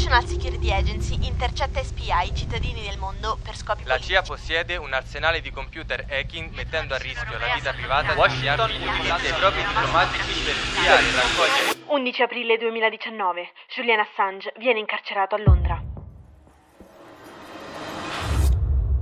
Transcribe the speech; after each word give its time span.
National 0.00 0.26
Security 0.26 0.72
Agency 0.72 1.18
intercetta 1.26 1.78
e 1.78 1.84
spia 1.84 2.22
i 2.22 2.34
cittadini 2.34 2.80
del 2.88 2.96
mondo 2.96 3.38
per 3.42 3.54
scopi 3.54 3.82
La 3.84 3.96
politici. 3.96 4.12
CIA 4.12 4.22
possiede 4.22 4.76
un 4.78 4.94
arsenale 4.94 5.42
di 5.42 5.50
computer 5.50 6.06
hacking 6.08 6.54
mettendo 6.54 6.94
a 6.94 6.96
rischio 6.96 7.36
la 7.36 7.52
vita 7.54 7.70
privata 7.74 8.14
di 8.14 8.18
Washington 8.18 8.70
utilizza 8.70 9.28
i 9.28 9.38
propri 9.38 9.62
diplomatici 9.62 10.42
per 10.42 10.54
spiare 10.54 11.02
e 11.02 11.12
raccogliere 11.12 11.84
11 11.84 12.22
aprile 12.22 12.56
2019. 12.56 13.50
Julian 13.68 13.98
Assange 14.00 14.54
viene 14.56 14.78
incarcerato 14.78 15.34
a 15.34 15.38
Londra. 15.38 15.82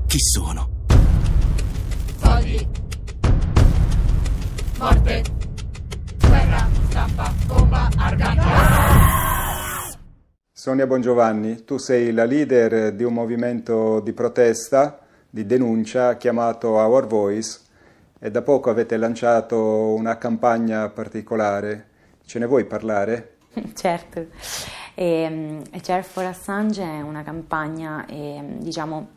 Chi 0.08 0.18
sono? 0.18 0.68
Soldi. 2.16 2.68
Morte. 4.78 5.22
Guerra. 6.18 6.68
Stampa. 6.88 7.32
Bomba. 7.46 7.88
Argante. 7.96 9.37
Sonia 10.58 10.88
Bongiovanni, 10.88 11.62
tu 11.64 11.76
sei 11.76 12.12
la 12.12 12.24
leader 12.24 12.92
di 12.92 13.04
un 13.04 13.12
movimento 13.12 14.00
di 14.00 14.12
protesta, 14.12 14.98
di 15.30 15.46
denuncia 15.46 16.16
chiamato 16.16 16.70
Our 16.70 17.06
Voice 17.06 17.60
e 18.18 18.28
da 18.32 18.42
poco 18.42 18.68
avete 18.68 18.96
lanciato 18.96 19.94
una 19.94 20.18
campagna 20.18 20.88
particolare. 20.88 21.86
Ce 22.26 22.40
ne 22.40 22.46
vuoi 22.46 22.64
parlare? 22.64 23.36
Certo, 23.72 24.26
e, 24.96 25.62
e 25.70 25.80
Care 25.80 26.02
for 26.02 26.24
Assange 26.24 26.82
è 26.82 27.02
una 27.02 27.22
campagna 27.22 28.04
eh, 28.06 28.42
diciamo, 28.58 29.10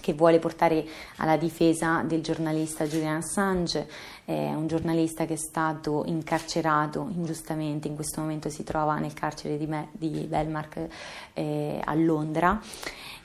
che 0.00 0.14
vuole 0.14 0.38
portare 0.38 0.84
alla 1.16 1.36
difesa 1.36 2.02
del 2.02 2.22
giornalista 2.22 2.86
Julian 2.86 3.16
Assange, 3.16 3.88
è 4.24 4.52
un 4.54 4.66
giornalista 4.66 5.26
che 5.26 5.34
è 5.34 5.36
stato 5.36 6.04
incarcerato 6.06 7.08
ingiustamente, 7.14 7.88
in 7.88 7.94
questo 7.94 8.20
momento 8.20 8.48
si 8.48 8.64
trova 8.64 8.98
nel 8.98 9.14
carcere 9.14 9.58
di, 9.58 9.66
Me- 9.66 9.88
di 9.92 10.26
Belmark 10.28 10.88
eh, 11.34 11.80
a 11.84 11.94
Londra 11.94 12.60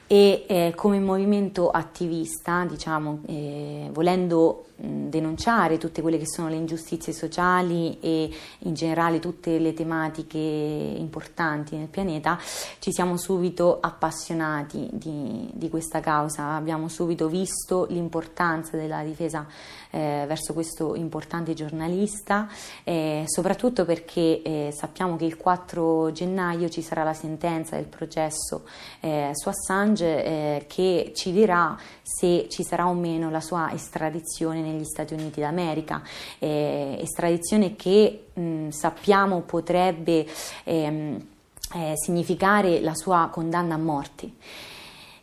e 0.08 0.46
eh, 0.48 0.74
come 0.76 1.00
movimento 1.00 1.72
attivista, 1.72 2.64
diciamo, 2.66 3.22
eh, 3.26 3.90
volendo 3.92 4.66
denunciare 4.78 5.78
tutte 5.78 6.02
quelle 6.02 6.18
che 6.18 6.28
sono 6.28 6.50
le 6.50 6.56
ingiustizie 6.56 7.14
sociali 7.14 7.98
e 8.02 8.30
in 8.60 8.74
generale 8.74 9.20
tutte 9.20 9.58
le 9.58 9.74
tematiche 9.74 10.38
importanti 10.38 11.78
nel 11.78 11.88
pianeta, 11.88 12.38
ci 12.80 12.92
siamo 12.92 13.18
subito 13.18 13.80
appassionati 13.80 14.90
di, 14.92 15.50
di 15.54 15.70
questa 15.70 16.00
causa, 16.02 16.56
abbiamo 16.56 16.88
subito 16.90 17.28
visto 17.28 17.86
l'importanza 17.90 18.76
della 18.76 19.04
difesa 19.04 19.48
eh, 19.92 20.26
verso 20.28 20.54
questo 20.54 20.96
importante 20.96 21.54
giornalista, 21.54 22.50
eh, 22.84 23.24
soprattutto 23.28 23.86
perché 23.86 24.42
eh, 24.42 24.74
sappiamo 24.74 25.16
che 25.16 25.26
il 25.26 25.38
4 25.38 26.12
gennaio 26.12 26.68
ci 26.70 26.82
sarà 26.82 27.04
la 27.04 27.14
sentenza 27.14 27.78
del 27.78 27.86
processo 27.86 28.64
eh, 29.00 29.30
su 29.34 29.48
Assange 29.48 30.24
eh, 30.24 30.66
che 30.68 31.12
ci 31.16 31.32
dirà 31.32 31.78
se 32.02 32.48
ci 32.50 32.64
sarà 32.64 32.88
o 32.88 32.94
meno 32.94 33.30
la 33.30 33.42
sua 33.42 33.72
estradizione 33.72 34.62
negli 34.72 34.86
Stati 34.86 35.14
Uniti 35.14 35.40
d'America, 35.40 36.02
eh, 36.40 36.98
estradizione 37.00 37.76
che 37.76 38.28
mh, 38.34 38.70
sappiamo 38.70 39.42
potrebbe 39.42 40.26
ehm, 40.64 41.28
eh, 41.74 41.94
significare 41.96 42.80
la 42.82 42.96
sua 42.96 43.30
condanna 43.32 43.76
a 43.76 43.80
morte. 43.80 44.32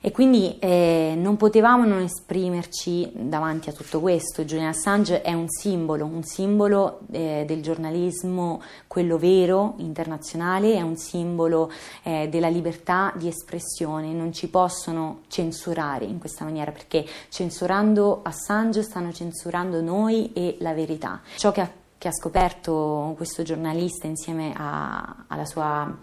E 0.05 0.11
quindi 0.11 0.59
eh, 0.59 1.15
non 1.17 1.37
potevamo 1.37 1.85
non 1.85 2.01
esprimerci 2.01 3.13
davanti 3.15 3.69
a 3.69 3.73
tutto 3.73 4.01
questo. 4.01 4.43
Julian 4.43 4.71
Assange 4.71 5.23
è 5.23 5.33
un 5.33 5.49
simbolo, 5.49 6.05
un 6.07 6.25
simbolo 6.25 7.03
eh, 7.13 7.45
del 7.47 7.63
giornalismo, 7.63 8.61
quello 8.89 9.17
vero, 9.17 9.75
internazionale, 9.77 10.75
è 10.75 10.81
un 10.81 10.97
simbolo 10.97 11.71
eh, 12.03 12.29
della 12.29 12.49
libertà 12.49 13.13
di 13.15 13.29
espressione. 13.29 14.13
Non 14.13 14.33
ci 14.33 14.49
possono 14.49 15.21
censurare 15.29 16.05
in 16.05 16.19
questa 16.19 16.43
maniera 16.43 16.73
perché 16.73 17.07
censurando 17.29 18.23
Assange 18.25 18.83
stanno 18.83 19.13
censurando 19.13 19.81
noi 19.81 20.33
e 20.33 20.57
la 20.59 20.75
verità. 20.75 21.21
Ciò 21.37 21.53
che 21.53 21.61
ha, 21.61 21.71
che 21.97 22.09
ha 22.09 22.13
scoperto 22.13 23.15
questo 23.17 23.45
giornalista 23.45 24.09
insieme 24.09 24.53
a, 24.57 25.27
alla 25.29 25.47
sua 25.47 25.97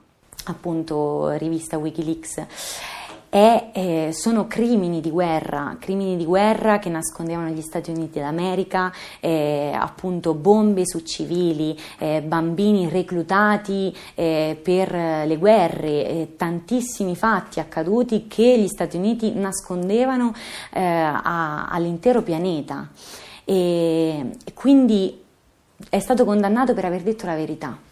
appunto 0.46 1.32
rivista 1.32 1.78
Wikileaks 1.78 2.46
è, 3.30 3.70
eh, 3.74 4.10
sono 4.12 4.48
crimini 4.48 5.02
di 5.02 5.12
guerra, 5.12 5.78
crimini 5.80 6.18
di 6.18 6.26
guerra 6.26 6.80
che 6.80 6.90
nascondevano 6.90 7.50
gli 7.50 7.62
Stati 7.62 7.92
Uniti 7.92 8.20
d'America, 8.20 8.92
eh, 9.20 9.72
appunto 9.74 10.34
bombe 10.34 10.86
su 10.86 11.02
civili, 11.02 11.78
eh, 12.00 12.22
bambini 12.22 12.90
reclutati 12.90 13.96
eh, 14.16 14.60
per 14.62 14.92
le 14.92 15.38
guerre, 15.38 15.88
eh, 15.88 16.34
tantissimi 16.36 17.16
fatti 17.16 17.60
accaduti 17.60 18.28
che 18.28 18.58
gli 18.60 18.68
Stati 18.68 18.98
Uniti 18.98 19.34
nascondevano 19.34 20.34
eh, 20.74 20.82
a, 20.82 21.68
all'intero 21.68 22.24
pianeta. 22.24 22.90
E, 23.46 24.32
e 24.44 24.54
quindi 24.54 25.24
è 25.90 26.00
stato 26.00 26.26
condannato 26.26 26.74
per 26.74 26.86
aver 26.86 27.02
detto 27.02 27.26
la 27.26 27.36
verità. 27.36 27.88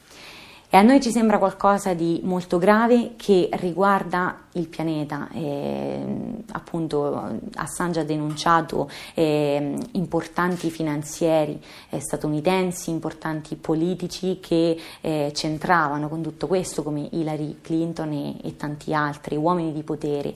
E 0.70 0.76
a 0.76 0.82
noi 0.82 1.00
ci 1.00 1.12
sembra 1.12 1.38
qualcosa 1.38 1.94
di 1.94 2.20
molto 2.24 2.58
grave 2.58 3.14
che 3.16 3.48
riguarda 3.54 4.48
il 4.54 4.68
pianeta. 4.68 5.30
Eh, 5.32 6.44
appunto, 6.52 7.40
Assange 7.56 8.02
ha 8.02 8.04
denunciato 8.04 8.90
eh, 9.14 9.78
importanti 9.94 10.70
finanzieri 10.70 11.58
eh, 11.90 12.02
statunitensi, 12.02 12.90
importanti 12.90 13.56
politici 13.56 14.40
che 14.42 14.78
eh, 15.00 15.32
c'entravano 15.34 16.10
con 16.10 16.22
tutto 16.22 16.48
questo, 16.48 16.84
come 16.84 17.08
Hillary 17.12 17.60
Clinton 17.62 18.12
e, 18.12 18.36
e 18.44 18.58
tanti 18.58 18.94
altri 18.94 19.38
uomini 19.38 19.72
di 19.72 19.84
potere. 19.84 20.36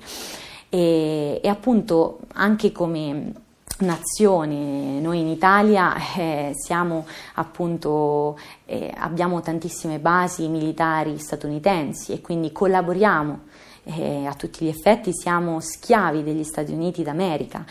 E, 0.69 1.41
e 1.43 1.47
appunto 1.49 2.19
anche 2.35 2.71
come 2.71 3.33
nazione, 3.81 4.99
noi 4.99 5.19
in 5.19 5.27
Italia 5.27 5.93
eh, 6.15 6.51
siamo 6.53 7.05
appunto, 7.35 8.37
eh, 8.65 8.93
abbiamo 8.95 9.41
tantissime 9.41 9.99
basi 9.99 10.47
militari 10.47 11.17
statunitensi 11.17 12.13
e 12.13 12.21
quindi 12.21 12.51
collaboriamo 12.51 13.39
eh, 13.83 14.25
a 14.25 14.33
tutti 14.33 14.65
gli 14.65 14.69
effetti, 14.69 15.13
siamo 15.13 15.59
schiavi 15.59 16.23
degli 16.23 16.43
Stati 16.43 16.71
Uniti 16.71 17.03
d'America. 17.03 17.65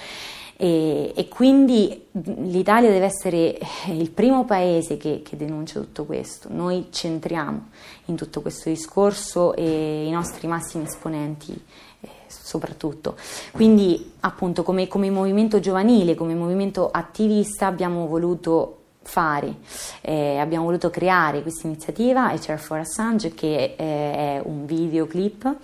E, 0.63 1.15
e, 1.17 1.27
quindi 1.29 2.09
l'Italia 2.13 2.91
deve 2.91 3.07
essere 3.07 3.59
il 3.87 4.11
primo 4.11 4.45
paese 4.45 4.99
che, 4.99 5.23
che, 5.25 5.39
denuncia 5.39 5.81
tutto 5.81 6.05
questo. 6.05 6.49
Noi 6.53 6.89
centriamo 6.91 7.69
in 8.07 8.15
tutto 8.15 8.43
questo 8.43 8.69
discorso 8.69 9.55
e 9.55 10.05
i 10.05 10.11
nostri 10.11 10.47
massimi 10.47 10.85
esponenti 10.85 11.53
eh, 11.53 11.90
soprattutto. 12.31 13.17
Quindi 13.51 14.13
appunto 14.21 14.63
come, 14.63 14.87
come 14.89 15.11
movimento 15.11 15.61
giovanile, 15.61 16.15
come 16.15 16.35
movimento 16.35 16.91
attivista 16.91 17.67
abbiamo 17.67 18.07
voluto 18.07 18.77
fare, 19.03 19.57
eh, 20.03 20.37
abbiamo 20.39 20.65
voluto 20.67 20.91
creare 20.91 21.43
questa 21.43 21.67
iniziativa 21.67 22.33
Chair 22.39 22.59
for 22.59 22.79
Assange 22.79 23.35
che 23.35 23.75
eh, 23.77 23.77
è 23.77 24.43
un 24.45 24.67
videoclip, 24.67 25.57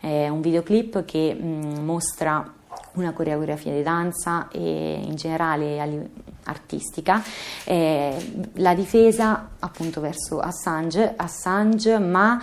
eh, 0.00 0.28
un 0.28 0.40
videoclip 0.40 1.04
che 1.04 1.34
mh, 1.34 1.80
mostra 1.84 2.52
una 2.94 3.12
coreografia 3.12 3.72
di 3.72 3.82
danza 3.82 4.48
e 4.50 5.00
in 5.04 5.16
generale 5.16 6.10
artistica, 6.44 7.22
eh, 7.64 8.48
la 8.54 8.74
difesa 8.74 9.50
appunto 9.58 10.00
verso 10.00 10.38
Assange, 10.38 11.14
Assange 11.16 11.98
ma 11.98 12.40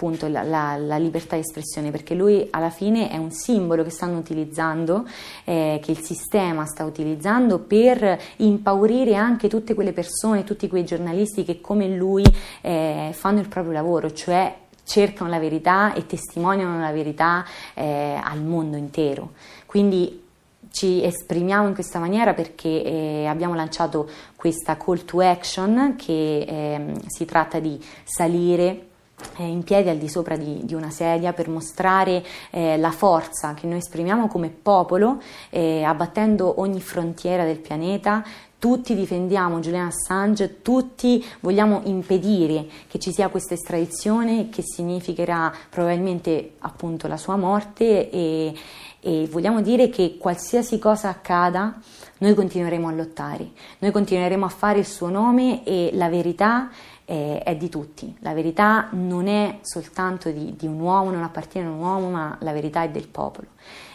appunto 0.00 0.28
la, 0.28 0.42
la, 0.42 0.76
la, 0.78 0.96
libertà 0.96 1.34
di 1.34 1.42
espressione 1.42 1.90
perché 1.90 2.14
lui 2.14 2.48
alla 2.50 2.70
fine 2.70 3.10
è 3.10 3.18
un 3.18 3.30
simbolo 3.30 3.84
che 3.84 3.90
stanno 3.90 4.16
utilizzando, 4.16 5.06
eh, 5.44 5.78
che 5.82 5.90
il 5.90 6.00
sistema 6.00 6.64
sta 6.64 6.84
utilizzando 6.84 7.58
per 7.58 8.18
impaurire 8.36 9.14
anche 9.14 9.48
tutte 9.48 9.74
quelle 9.74 9.92
persone, 9.92 10.44
tutti 10.44 10.68
quei 10.68 10.84
giornalisti 10.84 11.44
che 11.44 11.60
come 11.60 11.86
lui 11.88 12.24
eh, 12.62 13.10
fanno 13.12 13.40
il 13.40 13.48
proprio 13.48 13.74
lavoro, 13.74 14.10
cioè 14.12 14.56
cercano 14.84 15.28
la 15.28 15.38
verità 15.38 15.92
e 15.92 16.06
testimoniano 16.06 16.80
la 16.80 16.92
verità 16.92 17.44
eh, 17.74 18.18
al 18.22 18.42
mondo 18.42 18.78
intero. 18.78 19.32
Quindi 19.66 20.28
ci 20.72 21.04
esprimiamo 21.04 21.68
in 21.68 21.74
questa 21.74 21.98
maniera 21.98 22.32
perché 22.32 22.82
eh, 22.82 23.26
abbiamo 23.26 23.54
lanciato 23.54 24.08
questa 24.34 24.78
call 24.78 25.04
to 25.04 25.20
action 25.20 25.94
che 25.96 26.38
eh, 26.48 26.94
si 27.06 27.26
tratta 27.26 27.58
di 27.58 27.78
salire 28.04 28.88
in 29.36 29.62
piedi 29.62 29.88
al 29.88 29.96
di 29.96 30.08
sopra 30.08 30.36
di, 30.36 30.60
di 30.64 30.74
una 30.74 30.90
sedia 30.90 31.32
per 31.32 31.48
mostrare 31.48 32.24
eh, 32.50 32.76
la 32.76 32.90
forza 32.90 33.54
che 33.54 33.66
noi 33.66 33.78
esprimiamo 33.78 34.28
come 34.28 34.48
popolo, 34.50 35.20
eh, 35.50 35.82
abbattendo 35.82 36.60
ogni 36.60 36.80
frontiera 36.80 37.44
del 37.44 37.58
pianeta. 37.58 38.24
Tutti 38.58 38.94
difendiamo 38.94 39.58
Julian 39.60 39.86
Assange, 39.86 40.60
tutti 40.60 41.24
vogliamo 41.40 41.80
impedire 41.84 42.66
che 42.88 42.98
ci 42.98 43.10
sia 43.10 43.30
questa 43.30 43.54
estradizione 43.54 44.50
che 44.50 44.62
significherà 44.62 45.50
probabilmente 45.70 46.56
appunto 46.58 47.08
la 47.08 47.16
sua 47.16 47.36
morte 47.36 48.10
e, 48.10 48.54
e 49.00 49.28
vogliamo 49.30 49.62
dire 49.62 49.88
che 49.88 50.18
qualsiasi 50.18 50.78
cosa 50.78 51.08
accada 51.08 51.80
noi 52.18 52.34
continueremo 52.34 52.86
a 52.86 52.92
lottare, 52.92 53.48
noi 53.78 53.92
continueremo 53.92 54.44
a 54.44 54.50
fare 54.50 54.80
il 54.80 54.86
suo 54.86 55.08
nome 55.08 55.64
e 55.64 55.88
la 55.94 56.10
verità 56.10 56.68
eh, 57.10 57.42
è 57.42 57.56
di 57.56 57.68
tutti. 57.68 58.16
La 58.20 58.32
verità 58.32 58.86
non 58.92 59.26
è 59.26 59.58
soltanto 59.62 60.30
di, 60.30 60.54
di 60.56 60.68
un 60.68 60.78
uomo, 60.78 61.10
non 61.10 61.24
appartiene 61.24 61.66
a 61.66 61.70
un 61.72 61.80
uomo, 61.80 62.08
ma 62.08 62.36
la 62.40 62.52
verità 62.52 62.84
è 62.84 62.90
del 62.90 63.08
popolo. 63.08 63.48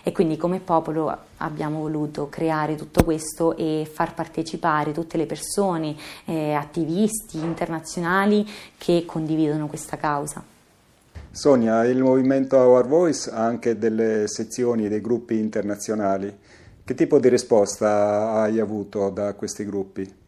E 0.03 0.11
quindi 0.11 0.35
come 0.35 0.59
popolo 0.59 1.17
abbiamo 1.37 1.79
voluto 1.79 2.27
creare 2.27 2.75
tutto 2.75 3.05
questo 3.05 3.55
e 3.55 3.89
far 3.89 4.13
partecipare 4.13 4.91
tutte 4.91 5.15
le 5.15 5.25
persone, 5.25 5.95
eh, 6.25 6.53
attivisti 6.53 7.37
internazionali 7.37 8.45
che 8.77 9.05
condividono 9.05 9.67
questa 9.67 9.95
causa. 9.95 10.43
Sonia, 11.31 11.85
il 11.85 12.03
movimento 12.03 12.57
Our 12.57 12.85
Voice 12.85 13.29
ha 13.29 13.45
anche 13.45 13.77
delle 13.77 14.27
sezioni, 14.27 14.89
dei 14.89 15.01
gruppi 15.01 15.39
internazionali. 15.39 16.37
Che 16.83 16.93
tipo 16.93 17.17
di 17.19 17.29
risposta 17.29 18.33
hai 18.33 18.59
avuto 18.59 19.09
da 19.09 19.33
questi 19.35 19.65
gruppi? 19.65 20.23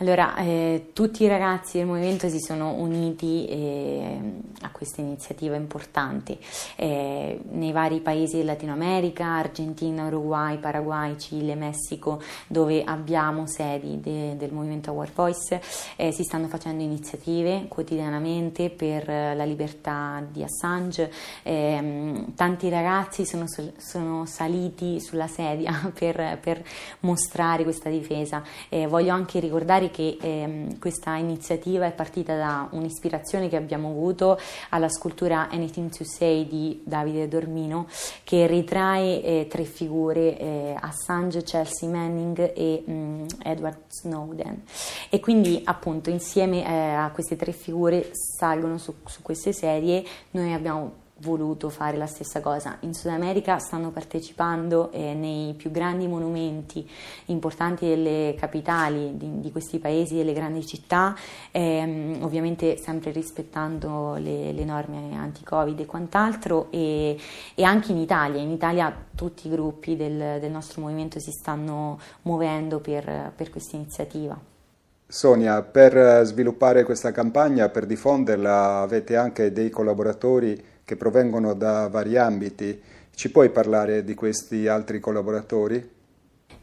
Allora, 0.00 0.36
eh, 0.36 0.90
tutti 0.92 1.22
i 1.22 1.26
ragazzi 1.26 1.78
del 1.78 1.86
movimento 1.86 2.28
si 2.28 2.38
sono 2.38 2.72
uniti 2.72 3.46
eh, 3.46 4.20
a 4.60 4.70
questa 4.70 5.00
iniziativa 5.00 5.56
importante 5.56 6.36
eh, 6.76 7.40
nei 7.52 7.72
vari 7.72 8.00
paesi 8.00 8.36
del 8.36 8.44
Latino 8.44 8.74
America, 8.74 9.24
Argentina, 9.24 10.04
Uruguay, 10.04 10.58
Paraguay, 10.58 11.18
Cile, 11.18 11.54
Messico, 11.54 12.20
dove 12.46 12.84
abbiamo 12.84 13.46
sedi 13.46 13.98
de, 13.98 14.36
del 14.36 14.52
movimento 14.52 14.92
Our 14.92 15.10
Voice, 15.14 15.62
eh, 15.96 16.12
si 16.12 16.24
stanno 16.24 16.48
facendo 16.48 16.82
iniziative 16.82 17.64
quotidianamente 17.66 18.68
per 18.68 19.08
la 19.08 19.44
libertà 19.44 20.22
di 20.30 20.42
Assange. 20.42 21.10
Ehm, 21.42 22.34
tanti 22.34 22.68
ragazzi 22.68 23.24
sono, 23.24 23.46
sono, 23.78 24.26
saliti 24.26 25.00
sulla 25.00 25.26
sedia 25.26 25.72
per, 25.98 26.38
per 26.38 26.62
mostrare 27.00 27.62
questa 27.62 27.88
difesa. 27.88 28.42
Eh, 28.68 28.86
voglio 28.86 29.14
anche 29.14 29.40
ricordare 29.40 29.84
ricordare 29.86 29.90
che 29.90 30.18
ehm, 30.20 30.78
questa 30.78 31.16
iniziativa 31.16 31.86
è 31.86 31.92
partita 31.92 32.36
da 32.36 32.68
un'ispirazione 32.72 33.48
che 33.48 33.56
abbiamo 33.56 33.88
avuto 33.88 34.38
alla 34.70 34.88
scultura 34.88 35.48
Anything 35.50 35.90
to 35.90 36.04
Say 36.04 36.46
di 36.46 36.82
Davide 36.84 37.28
Dormino 37.28 37.86
che 38.24 38.46
ritrae 38.46 39.22
eh, 39.22 39.46
tre 39.48 39.64
figure, 39.64 40.38
eh, 40.38 40.76
Assange, 40.78 41.42
Chelsea 41.42 41.88
Manning 41.88 42.52
e 42.54 42.82
mh, 42.84 42.92
mm, 42.92 43.24
Edward 43.42 43.78
Snowden. 43.88 44.62
E 45.08 45.20
quindi 45.20 45.60
appunto 45.64 46.10
insieme 46.10 46.66
eh, 46.66 46.94
a 46.94 47.10
queste 47.10 47.36
tre 47.36 47.52
figure 47.52 48.10
salgono 48.12 48.78
su, 48.78 48.94
su 49.04 49.22
queste 49.22 49.52
serie 49.52 50.04
noi 50.30 50.52
abbiamo 50.52 51.04
voluto 51.20 51.70
fare 51.70 51.96
la 51.96 52.06
stessa 52.06 52.40
cosa. 52.40 52.76
In 52.80 52.92
Sud 52.92 53.10
America 53.10 53.58
stanno 53.58 53.90
partecipando 53.90 54.90
eh, 54.92 55.14
nei 55.14 55.54
più 55.54 55.70
grandi 55.70 56.06
monumenti 56.06 56.88
importanti 57.26 57.86
delle 57.86 58.34
capitali 58.38 59.16
di, 59.16 59.40
di 59.40 59.50
questi 59.50 59.78
paesi, 59.78 60.16
delle 60.16 60.34
grandi 60.34 60.66
città, 60.66 61.14
ehm, 61.52 62.18
ovviamente 62.20 62.76
sempre 62.76 63.12
rispettando 63.12 64.16
le, 64.16 64.52
le 64.52 64.64
norme 64.64 65.16
anti-Covid 65.16 65.80
e 65.80 65.86
quant'altro 65.86 66.68
e, 66.70 67.18
e, 67.54 67.62
anche 67.64 67.92
in 67.92 67.98
Italia. 67.98 68.40
In 68.40 68.50
Italia 68.50 68.94
tutti 69.14 69.46
i 69.46 69.50
gruppi 69.50 69.96
del, 69.96 70.38
del 70.40 70.50
nostro 70.50 70.82
movimento 70.82 71.18
si 71.18 71.30
stanno 71.30 71.98
muovendo 72.22 72.80
per, 72.80 73.32
per 73.34 73.50
questa 73.50 73.76
iniziativa. 73.76 74.38
Sonia, 75.08 75.62
per 75.62 76.22
sviluppare 76.24 76.82
questa 76.82 77.12
campagna, 77.12 77.68
per 77.68 77.86
diffonderla, 77.86 78.80
avete 78.80 79.14
anche 79.16 79.52
dei 79.52 79.70
collaboratori 79.70 80.74
che 80.86 80.94
provengono 80.94 81.52
da 81.54 81.88
vari 81.88 82.16
ambiti. 82.16 82.80
Ci 83.12 83.32
puoi 83.32 83.50
parlare 83.50 84.04
di 84.04 84.14
questi 84.14 84.68
altri 84.68 85.00
collaboratori? 85.00 85.95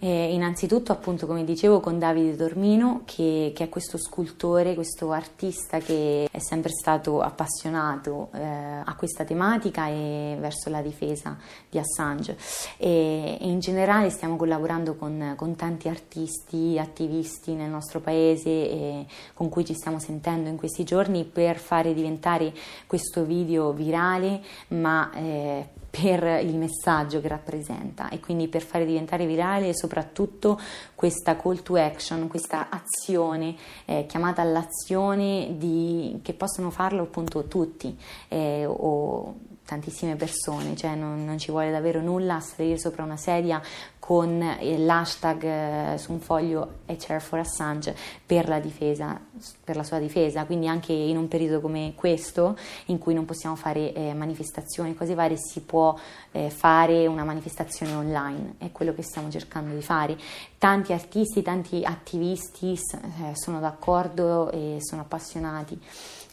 Eh, 0.03 0.33
innanzitutto, 0.33 0.91
appunto, 0.91 1.25
come 1.25 1.45
dicevo, 1.45 1.79
con 1.79 1.97
Davide 1.97 2.35
Dormino, 2.35 3.03
che, 3.05 3.53
che, 3.55 3.63
è 3.63 3.69
questo 3.69 3.97
scultore, 3.97 4.75
questo 4.75 5.13
artista 5.13 5.77
che 5.77 6.27
è 6.29 6.39
sempre 6.39 6.71
stato 6.73 7.21
appassionato 7.21 8.27
eh, 8.33 8.43
a 8.83 8.95
questa 8.97 9.23
tematica 9.23 9.87
e 9.87 10.35
verso 10.41 10.69
la 10.69 10.81
difesa 10.81 11.37
di 11.69 11.79
Assange. 11.79 12.35
E, 12.75 13.37
e 13.39 13.47
in 13.47 13.61
generale 13.61 14.09
stiamo 14.09 14.35
collaborando 14.35 14.95
con, 14.95 15.35
con, 15.37 15.55
tanti 15.55 15.87
artisti, 15.87 16.77
attivisti 16.77 17.53
nel 17.53 17.69
nostro 17.69 18.01
paese 18.01 18.49
e 18.49 19.05
con 19.33 19.47
cui 19.47 19.63
ci 19.63 19.73
stiamo 19.73 19.99
sentendo 19.99 20.49
in 20.49 20.57
questi 20.57 20.83
giorni 20.83 21.23
per 21.23 21.55
fare 21.55 21.93
diventare 21.93 22.51
questo 22.87 23.23
video 23.23 23.71
virale, 23.71 24.41
ma 24.67 25.09
eh, 25.13 25.67
per 25.99 26.23
il 26.43 26.55
messaggio 26.55 27.21
che 27.21 27.27
rappresenta 27.27 28.09
e 28.09 28.19
quindi 28.19 28.47
per 28.47 28.63
fare 28.63 28.83
diventare 28.83 29.27
virale 29.27 29.75
soprattutto 29.75 30.59
questa 30.95 31.35
call 31.35 31.61
to 31.61 31.75
action, 31.75 32.27
questa 32.27 32.69
azione 32.69 33.55
eh, 33.85 34.07
chiamata 34.07 34.41
all'azione 34.41 35.53
di, 35.55 36.19
che 36.23 36.33
possono 36.33 36.71
farlo 36.71 37.03
appunto 37.03 37.43
tutti 37.43 37.95
eh, 38.27 38.65
o 38.65 39.35
tantissime 39.65 40.15
persone, 40.15 40.75
cioè 40.75 40.95
non, 40.95 41.23
non, 41.25 41.37
ci 41.37 41.51
vuole 41.51 41.71
davvero 41.71 42.01
nulla 42.01 42.35
a 42.35 42.39
salire 42.41 42.77
sopra 42.77 43.03
una 43.03 43.17
sedia 43.17 43.61
con 43.97 44.37
l'hashtag 44.37 45.43
eh, 45.43 45.97
su 45.97 46.11
un 46.11 46.19
foglio 46.19 46.79
A 46.87 46.95
Chair 46.97 47.21
for 47.21 47.39
Assange 47.39 47.95
per 48.25 48.49
la 48.49 48.59
difesa, 48.59 49.17
per 49.63 49.77
la 49.77 49.83
sua 49.83 49.99
difesa, 49.99 50.43
quindi 50.43 50.67
anche 50.67 50.91
in 50.91 51.15
un 51.15 51.29
periodo 51.29 51.61
come 51.61 51.93
questo 51.95 52.57
in 52.87 52.97
cui 52.97 53.13
non 53.13 53.23
possiamo 53.23 53.55
fare 53.55 53.93
eh, 53.93 54.13
manifestazioni, 54.13 54.93
cose 54.93 55.13
varie, 55.13 55.37
si 55.37 55.61
può 55.61 55.97
eh, 56.31 56.49
fare 56.49 57.07
una 57.07 57.23
manifestazione 57.23 57.93
online, 57.93 58.55
è 58.57 58.71
quello 58.73 58.93
che 58.93 59.03
stiamo 59.03 59.29
cercando 59.29 59.73
di 59.73 59.81
fare. 59.81 60.17
Tanti 60.57 60.91
artisti, 60.91 61.41
tanti 61.41 61.85
attivisti 61.85 62.73
eh, 62.73 63.35
sono 63.35 63.61
d'accordo 63.61 64.51
e 64.51 64.79
sono 64.81 65.01
appassionati 65.01 65.79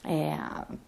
eh, 0.02 0.37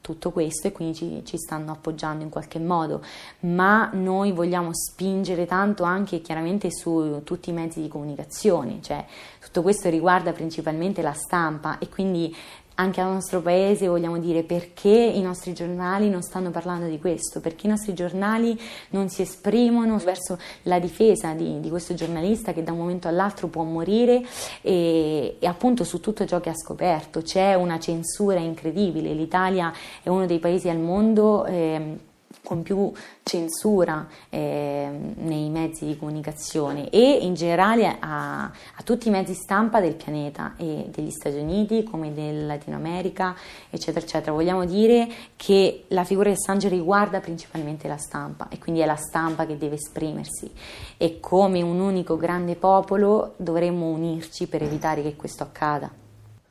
tutto 0.00 0.30
questo 0.30 0.68
e 0.68 0.72
quindi 0.72 0.94
ci, 0.94 1.22
ci, 1.24 1.36
stanno 1.38 1.72
appoggiando 1.72 2.22
in 2.22 2.30
qualche 2.30 2.58
modo, 2.58 3.02
ma 3.40 3.90
noi 3.92 4.32
vogliamo 4.32 4.70
spingere 4.72 5.46
tanto 5.46 5.82
anche 5.82 6.20
chiaramente 6.20 6.68
su 6.70 7.20
tutti 7.24 7.50
i 7.50 7.52
mezzi 7.52 7.80
di 7.80 7.88
comunicazione, 7.88 8.80
cioè 8.80 9.04
tutto 9.40 9.62
questo 9.62 9.90
riguarda 9.90 10.32
principalmente 10.32 11.02
la 11.02 11.12
stampa 11.12 11.78
e 11.78 11.88
quindi 11.88 12.34
anche 12.76 13.00
al 13.00 13.12
nostro 13.12 13.40
paese 13.40 13.88
vogliamo 13.88 14.19
dire 14.19 14.42
perché 14.42 14.88
i 14.88 15.20
nostri 15.20 15.52
giornali 15.52 16.08
non 16.08 16.22
stanno 16.22 16.50
parlando 16.50 16.86
di 16.86 16.98
questo, 16.98 17.40
perché 17.40 17.66
i 17.66 17.70
nostri 17.70 17.94
giornali 17.94 18.58
non 18.91 19.08
si 19.08 19.22
esprimono 19.22 19.98
verso 19.98 20.38
la 20.62 20.79
difesa 20.79 21.32
di, 21.32 21.60
di 21.60 21.69
questo 21.69 21.94
giornalista 21.94 22.52
che 22.52 22.62
da 22.62 22.72
un 22.72 22.79
momento 22.79 23.08
all'altro 23.08 23.48
può 23.48 23.64
morire 23.64 24.22
e, 24.60 25.36
e, 25.38 25.46
appunto 25.46 25.84
su 25.84 26.00
tutto 26.00 26.24
ciò 26.24 26.41
che 26.41 26.50
ha 26.50 26.56
scoperto. 26.56 27.22
C'è 27.22 27.55
una 27.55 27.79
censura 27.79 28.38
incredibile, 28.38 29.12
l'Italia 29.12 29.72
è 30.02 30.08
uno 30.08 30.26
dei 30.26 30.38
paesi 30.38 30.69
al 30.69 30.79
mondo. 30.79 31.44
Eh, 31.44 32.10
con 32.44 32.63
più 32.63 32.93
censura 33.22 34.06
eh, 34.29 34.89
nei 35.15 35.49
mezzi 35.49 35.87
di 35.87 35.96
comunicazione 35.96 36.91
e 36.91 37.19
in 37.20 37.34
generale 37.34 37.96
a, 38.01 38.44
a, 38.44 38.82
tutti 38.84 39.08
i 39.08 39.11
mezzi 39.11 39.34
stampa 39.34 39.81
del 39.81 39.94
pianeta 39.94 40.55
e 40.56 40.87
degli 40.89 41.11
Stati 41.11 41.37
Uniti 41.37 41.84
come 41.84 42.13
del 42.13 42.46
Latino 42.46 42.77
America 42.77 43.34
eccetera 43.70 44.05
eccetera. 44.05 44.32
Vogliamo 44.32 44.65
dire 44.65 45.08
che 45.37 45.84
la 45.89 46.05
figura 46.05 46.29
di 46.29 46.34
Assange 46.34 46.69
riguarda 46.69 47.20
principalmente 47.20 47.87
la 47.87 47.96
stampa 47.96 48.49
e 48.49 48.58
quindi 48.58 48.81
è 48.81 48.87
la 48.87 48.96
stampa 48.96 49.46
che 49.46 49.56
deve 49.56 49.77
esprimersi. 49.77 50.51
E 50.96 51.20
come 51.20 51.63
un 51.63 51.79
unico 51.79 52.17
grande 52.17 52.56
popolo 52.56 53.34
dovremmo 53.37 53.87
unirci 53.87 54.46
per 54.49 54.63
evitare 54.63 55.03
che 55.03 55.15
questo 55.15 55.44
accada. 55.44 55.91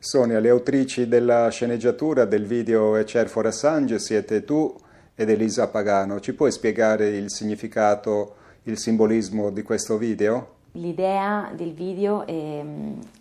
Sonia, 0.04 0.40
le 0.40 0.50
autrici 0.50 1.08
della 1.08 1.50
sceneggiatura 1.50 2.26
del 2.26 2.46
video 2.46 3.00
Chair 3.06 3.28
for 3.28 3.46
Assange 3.46 4.00
siete 4.00 4.44
tu 4.44 4.74
ed 5.22 5.30
Elisa 5.30 5.68
Pagano. 5.68 6.20
Ci 6.20 6.34
puoi 6.34 6.51
spiegare 6.51 7.10
il 7.10 7.30
significato, 7.30 8.36
il 8.63 8.80
simbolismo 8.80 9.51
di 9.51 9.62
questo 9.62 9.98
video? 9.98 10.56
L'idea 10.74 11.51
del 11.54 11.74
video 11.74 12.25
è, 12.25 12.63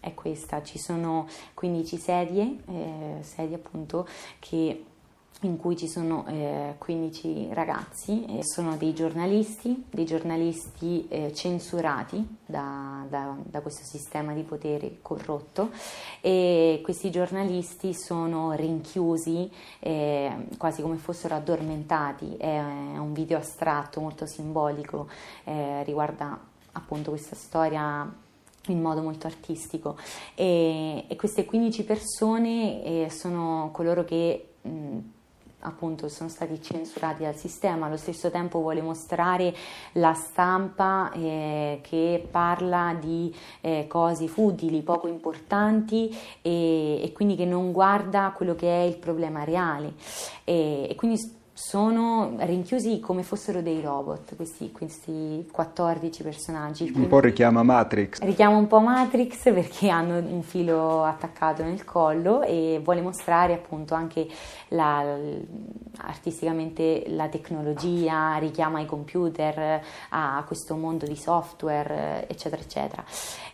è, 0.00 0.14
questa, 0.14 0.62
ci 0.62 0.78
sono 0.78 1.28
15 1.52 1.96
sedie, 1.98 2.56
eh, 2.66 3.22
sedie 3.22 3.56
appunto 3.56 4.06
che 4.38 4.84
in 5.42 5.56
cui 5.56 5.74
ci 5.74 5.88
sono 5.88 6.26
eh, 6.26 6.74
15 6.76 7.48
ragazzi, 7.52 8.26
eh, 8.26 8.44
sono 8.44 8.76
dei 8.76 8.92
giornalisti, 8.92 9.86
dei 9.88 10.04
giornalisti 10.04 11.06
eh, 11.08 11.32
censurati 11.32 12.36
da, 12.44 13.06
da, 13.08 13.34
da, 13.42 13.60
questo 13.62 13.82
sistema 13.84 14.34
di 14.34 14.42
potere 14.42 14.98
corrotto 15.00 15.70
e 16.20 16.80
questi 16.82 17.10
giornalisti 17.10 17.94
sono 17.94 18.52
rinchiusi 18.52 19.50
eh, 19.78 20.46
quasi 20.58 20.82
come 20.82 20.96
fossero 20.96 21.36
addormentati, 21.36 22.36
è, 22.36 22.58
un 22.58 23.14
video 23.14 23.38
astratto 23.38 24.00
molto 24.00 24.26
simbolico, 24.26 25.08
eh, 25.44 25.82
riguarda 25.84 26.38
appunto 26.72 27.10
questa 27.10 27.34
storia 27.34 28.12
in 28.66 28.80
modo 28.80 29.00
molto 29.00 29.26
artistico. 29.26 29.96
E, 30.34 31.06
e 31.08 31.16
queste 31.16 31.46
15 31.46 31.84
persone 31.84 32.84
eh, 32.84 33.10
sono 33.10 33.70
coloro 33.72 34.04
che 34.04 34.50
mh, 34.60 34.98
appunto 35.60 36.08
sono 36.08 36.28
stati 36.28 36.60
censurati 36.62 37.22
dal 37.22 37.36
sistema, 37.36 37.86
allo 37.86 37.96
stesso 37.96 38.30
tempo 38.30 38.60
vuole 38.60 38.80
mostrare 38.80 39.54
la 39.92 40.14
stampa 40.14 41.10
eh, 41.12 41.80
che 41.82 42.26
parla 42.30 42.96
di 42.98 43.34
eh, 43.60 43.86
cose 43.88 44.26
futili, 44.26 44.82
poco 44.82 45.08
importanti 45.08 46.16
e, 46.42 47.02
e, 47.02 47.12
quindi 47.12 47.36
che 47.36 47.44
non 47.44 47.72
guarda 47.72 48.32
quello 48.34 48.54
che 48.54 48.68
è 48.68 48.82
il 48.86 48.96
problema 48.96 49.44
reale. 49.44 49.94
E, 50.44 50.88
e 50.90 50.94
quindi 50.94 51.38
sono 51.60 52.36
rinchiusi 52.38 53.00
come 53.00 53.22
fossero 53.22 53.60
dei 53.60 53.82
robot, 53.82 54.34
questi, 54.34 54.72
questi 54.72 55.46
14 55.52 56.22
personaggi. 56.22 56.90
Un 56.94 57.06
po' 57.06 57.20
richiama 57.20 57.62
Matrix. 57.62 58.18
Richiama 58.20 58.56
un 58.56 58.66
po' 58.66 58.80
Matrix 58.80 59.52
perché 59.52 59.90
hanno 59.90 60.16
un 60.16 60.42
filo 60.42 61.04
attaccato 61.04 61.62
nel 61.62 61.84
collo 61.84 62.42
e 62.42 62.80
vuole 62.82 63.02
mostrare 63.02 63.52
appunto 63.52 63.94
anche 63.94 64.26
la, 64.68 65.04
artisticamente 65.98 67.04
la 67.08 67.28
tecnologia, 67.28 68.38
richiama 68.38 68.80
i 68.80 68.86
computer 68.86 69.82
a 70.08 70.42
questo 70.46 70.76
mondo 70.76 71.04
di 71.04 71.16
software, 71.16 72.26
eccetera, 72.26 72.62
eccetera. 72.62 73.04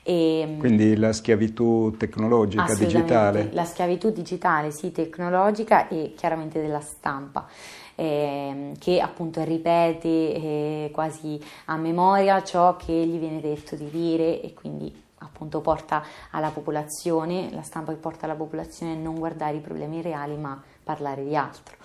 E, 0.04 0.54
Quindi 0.60 0.96
la 0.96 1.12
schiavitù 1.12 1.96
tecnologica, 1.98 2.72
digitale. 2.72 3.48
La 3.50 3.64
schiavitù 3.64 4.10
digitale, 4.12 4.70
sì, 4.70 4.92
tecnologica 4.92 5.88
e 5.88 6.12
chiaramente 6.16 6.62
della 6.62 6.80
stampa 6.80 7.48
eh, 7.96 8.72
che 8.78 9.00
appunto 9.00 9.42
ripete 9.42 10.08
eh, 10.08 10.90
quasi 10.92 11.40
a 11.66 11.76
memoria 11.76 12.42
ciò 12.44 12.76
che 12.76 12.92
gli 12.92 13.18
viene 13.18 13.40
detto 13.40 13.74
di 13.74 13.90
dire 13.90 14.40
e 14.40 14.54
quindi 14.54 15.04
appunto 15.18 15.60
porta 15.60 16.04
alla 16.30 16.50
popolazione, 16.50 17.50
la 17.52 17.62
stampa 17.62 17.92
che 17.92 17.98
porta 17.98 18.26
alla 18.26 18.34
popolazione 18.34 18.92
a 18.92 18.96
non 18.96 19.18
guardare 19.18 19.56
i 19.56 19.60
problemi 19.60 20.02
reali 20.02 20.36
ma 20.36 20.62
parlare 20.84 21.24
di 21.24 21.34
altro. 21.34 21.76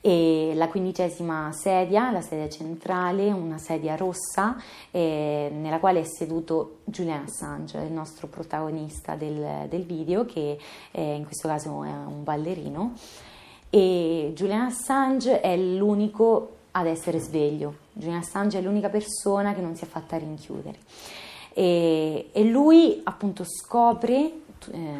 E 0.00 0.52
la 0.54 0.68
quindicesima 0.68 1.50
sedia, 1.52 2.12
la 2.12 2.20
sedia 2.20 2.48
centrale, 2.48 3.32
una 3.32 3.58
sedia 3.58 3.96
rossa 3.96 4.56
eh, 4.92 5.50
nella 5.52 5.80
quale 5.80 6.00
è 6.00 6.04
seduto 6.04 6.78
Julian 6.84 7.24
Assange, 7.24 7.78
il 7.78 7.92
nostro 7.92 8.28
protagonista 8.28 9.16
del, 9.16 9.66
del 9.68 9.82
video 9.82 10.24
che 10.24 10.56
eh, 10.92 11.14
in 11.14 11.24
questo 11.24 11.48
caso 11.48 11.82
è 11.82 11.90
un 11.90 12.22
ballerino 12.22 12.92
e 13.70 14.32
Julian 14.34 14.66
Assange 14.66 15.40
è 15.40 15.56
l'unico 15.56 16.56
ad 16.72 16.86
essere 16.86 17.18
sveglio. 17.18 17.74
Julian 17.92 18.20
Assange 18.20 18.58
è 18.58 18.62
l'unica 18.62 18.88
persona 18.88 19.54
che 19.54 19.60
non 19.60 19.74
si 19.74 19.84
è 19.84 19.86
fatta 19.86 20.16
rinchiudere. 20.16 20.78
E, 21.52 22.28
e 22.32 22.44
lui 22.44 23.00
appunto 23.04 23.44
scopre 23.44 24.16
eh, 24.70 24.90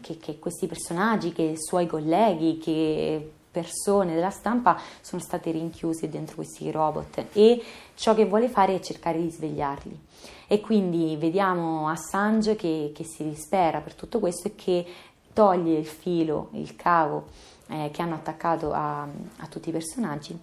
che, 0.00 0.18
che, 0.18 0.38
questi 0.38 0.66
personaggi, 0.66 1.32
che 1.32 1.54
suoi 1.56 1.86
colleghi, 1.86 2.58
che 2.58 3.32
persone 3.50 4.14
della 4.14 4.30
stampa 4.30 4.78
sono 5.00 5.20
state 5.20 5.50
rinchiuse 5.50 6.08
dentro 6.08 6.36
questi 6.36 6.70
robot 6.70 7.26
e 7.32 7.60
ciò 7.94 8.14
che 8.14 8.26
vuole 8.26 8.48
fare 8.48 8.76
è 8.76 8.80
cercare 8.80 9.20
di 9.20 9.30
svegliarli. 9.30 9.98
E 10.46 10.60
quindi 10.60 11.16
vediamo 11.16 11.88
Assange 11.88 12.54
che, 12.56 12.92
che 12.94 13.04
si 13.04 13.24
dispera 13.24 13.80
per 13.80 13.94
tutto 13.94 14.18
questo 14.18 14.48
e 14.48 14.54
che 14.54 14.86
toglie 15.32 15.78
il 15.78 15.86
filo, 15.86 16.48
il 16.52 16.76
cavo 16.76 17.26
eh, 17.70 17.90
che 17.92 18.02
hanno 18.02 18.14
attaccato 18.14 18.72
a, 18.72 19.02
a 19.02 19.46
tutti 19.48 19.68
i 19.68 19.72
personaggi. 19.72 20.38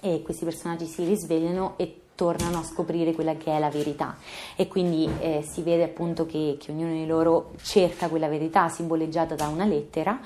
E 0.00 0.22
questi 0.22 0.44
personaggi 0.44 0.86
si 0.86 1.04
risvegliano 1.04 1.74
e 1.76 2.00
tornano 2.14 2.58
a 2.58 2.62
scoprire 2.62 3.12
quella 3.12 3.36
che 3.36 3.54
è 3.54 3.58
la 3.58 3.70
verità. 3.70 4.16
E 4.56 4.68
quindi 4.68 5.08
eh, 5.20 5.42
si 5.42 5.62
vede 5.62 5.84
appunto 5.84 6.26
che, 6.26 6.56
che, 6.60 6.70
ognuno 6.70 6.92
di 6.92 7.06
loro 7.06 7.52
cerca 7.62 8.08
quella 8.08 8.28
verità 8.28 8.68
simboleggiata 8.68 9.34
da 9.34 9.48
una 9.48 9.64
lettera 9.64 10.20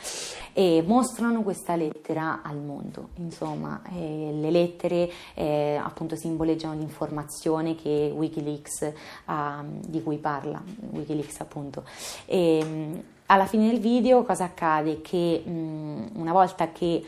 e 0.53 0.83
mostrano 0.87 1.43
questa 1.43 1.77
lettera 1.77 2.43
al 2.43 2.59
mondo. 2.59 3.11
Insomma 3.17 3.83
eh, 3.95 4.31
le 4.33 4.51
lettere 4.51 5.11
eh, 5.35 5.81
appunto 5.83 6.17
simboleggiano 6.17 6.75
l'informazione 6.75 7.75
che 7.75 8.13
Wikileaks 8.15 8.93
ha, 9.27 9.65
di 9.67 10.03
cui 10.03 10.19
parla 10.19 10.63
Wikileaks 10.91 11.41
appunto. 11.41 11.85
E, 12.27 13.17
alla 13.31 13.47
fine 13.47 13.71
del 13.71 13.81
video 13.81 14.23
cosa 14.23 14.45
accade? 14.45 15.01
Che 15.01 15.43
mh, 15.45 15.51
mm, 15.51 16.07
una 16.15 16.33
volta 16.33 16.71
che 16.73 17.05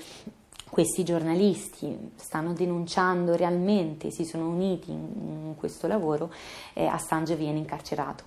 questi 0.68 1.04
giornalisti 1.04 2.12
stanno 2.14 2.52
denunciando 2.52 3.34
realmente, 3.34 4.10
si 4.10 4.24
sono 4.24 4.48
uniti 4.48 4.90
in, 4.90 5.08
in 5.46 5.54
questo 5.56 5.86
lavoro, 5.86 6.32
eh, 6.74 6.86
Assange 6.86 7.36
viene 7.36 7.58
incarcerato 7.58 8.24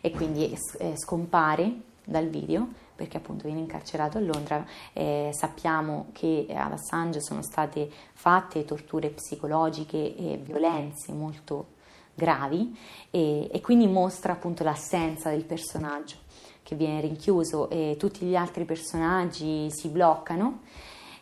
e 0.00 0.10
quindi 0.10 0.56
eh, 0.78 0.96
scompare 0.96 1.72
dal 2.04 2.28
video 2.28 2.68
perché 2.94 3.16
appunto 3.16 3.46
viene 3.46 3.60
incarcerato 3.60 4.18
a 4.18 4.20
Londra. 4.20 4.64
Eh, 4.92 5.30
sappiamo 5.32 6.06
che 6.12 6.46
ad 6.54 6.72
Assange 6.72 7.20
sono 7.20 7.42
state 7.42 7.90
fatte 8.12 8.64
torture 8.64 9.08
psicologiche 9.08 10.14
e 10.16 10.40
violenze 10.40 11.12
molto 11.12 11.72
gravi 12.14 12.78
e, 13.10 13.48
e 13.50 13.60
quindi 13.60 13.88
mostra 13.88 14.34
appunto 14.34 14.62
l'assenza 14.62 15.30
del 15.30 15.44
personaggio 15.44 16.22
che 16.64 16.74
viene 16.74 17.02
rinchiuso 17.02 17.70
e 17.70 17.94
tutti 17.96 18.24
gli 18.24 18.34
altri 18.34 18.64
personaggi 18.64 19.70
si 19.70 19.88
bloccano 19.88 20.62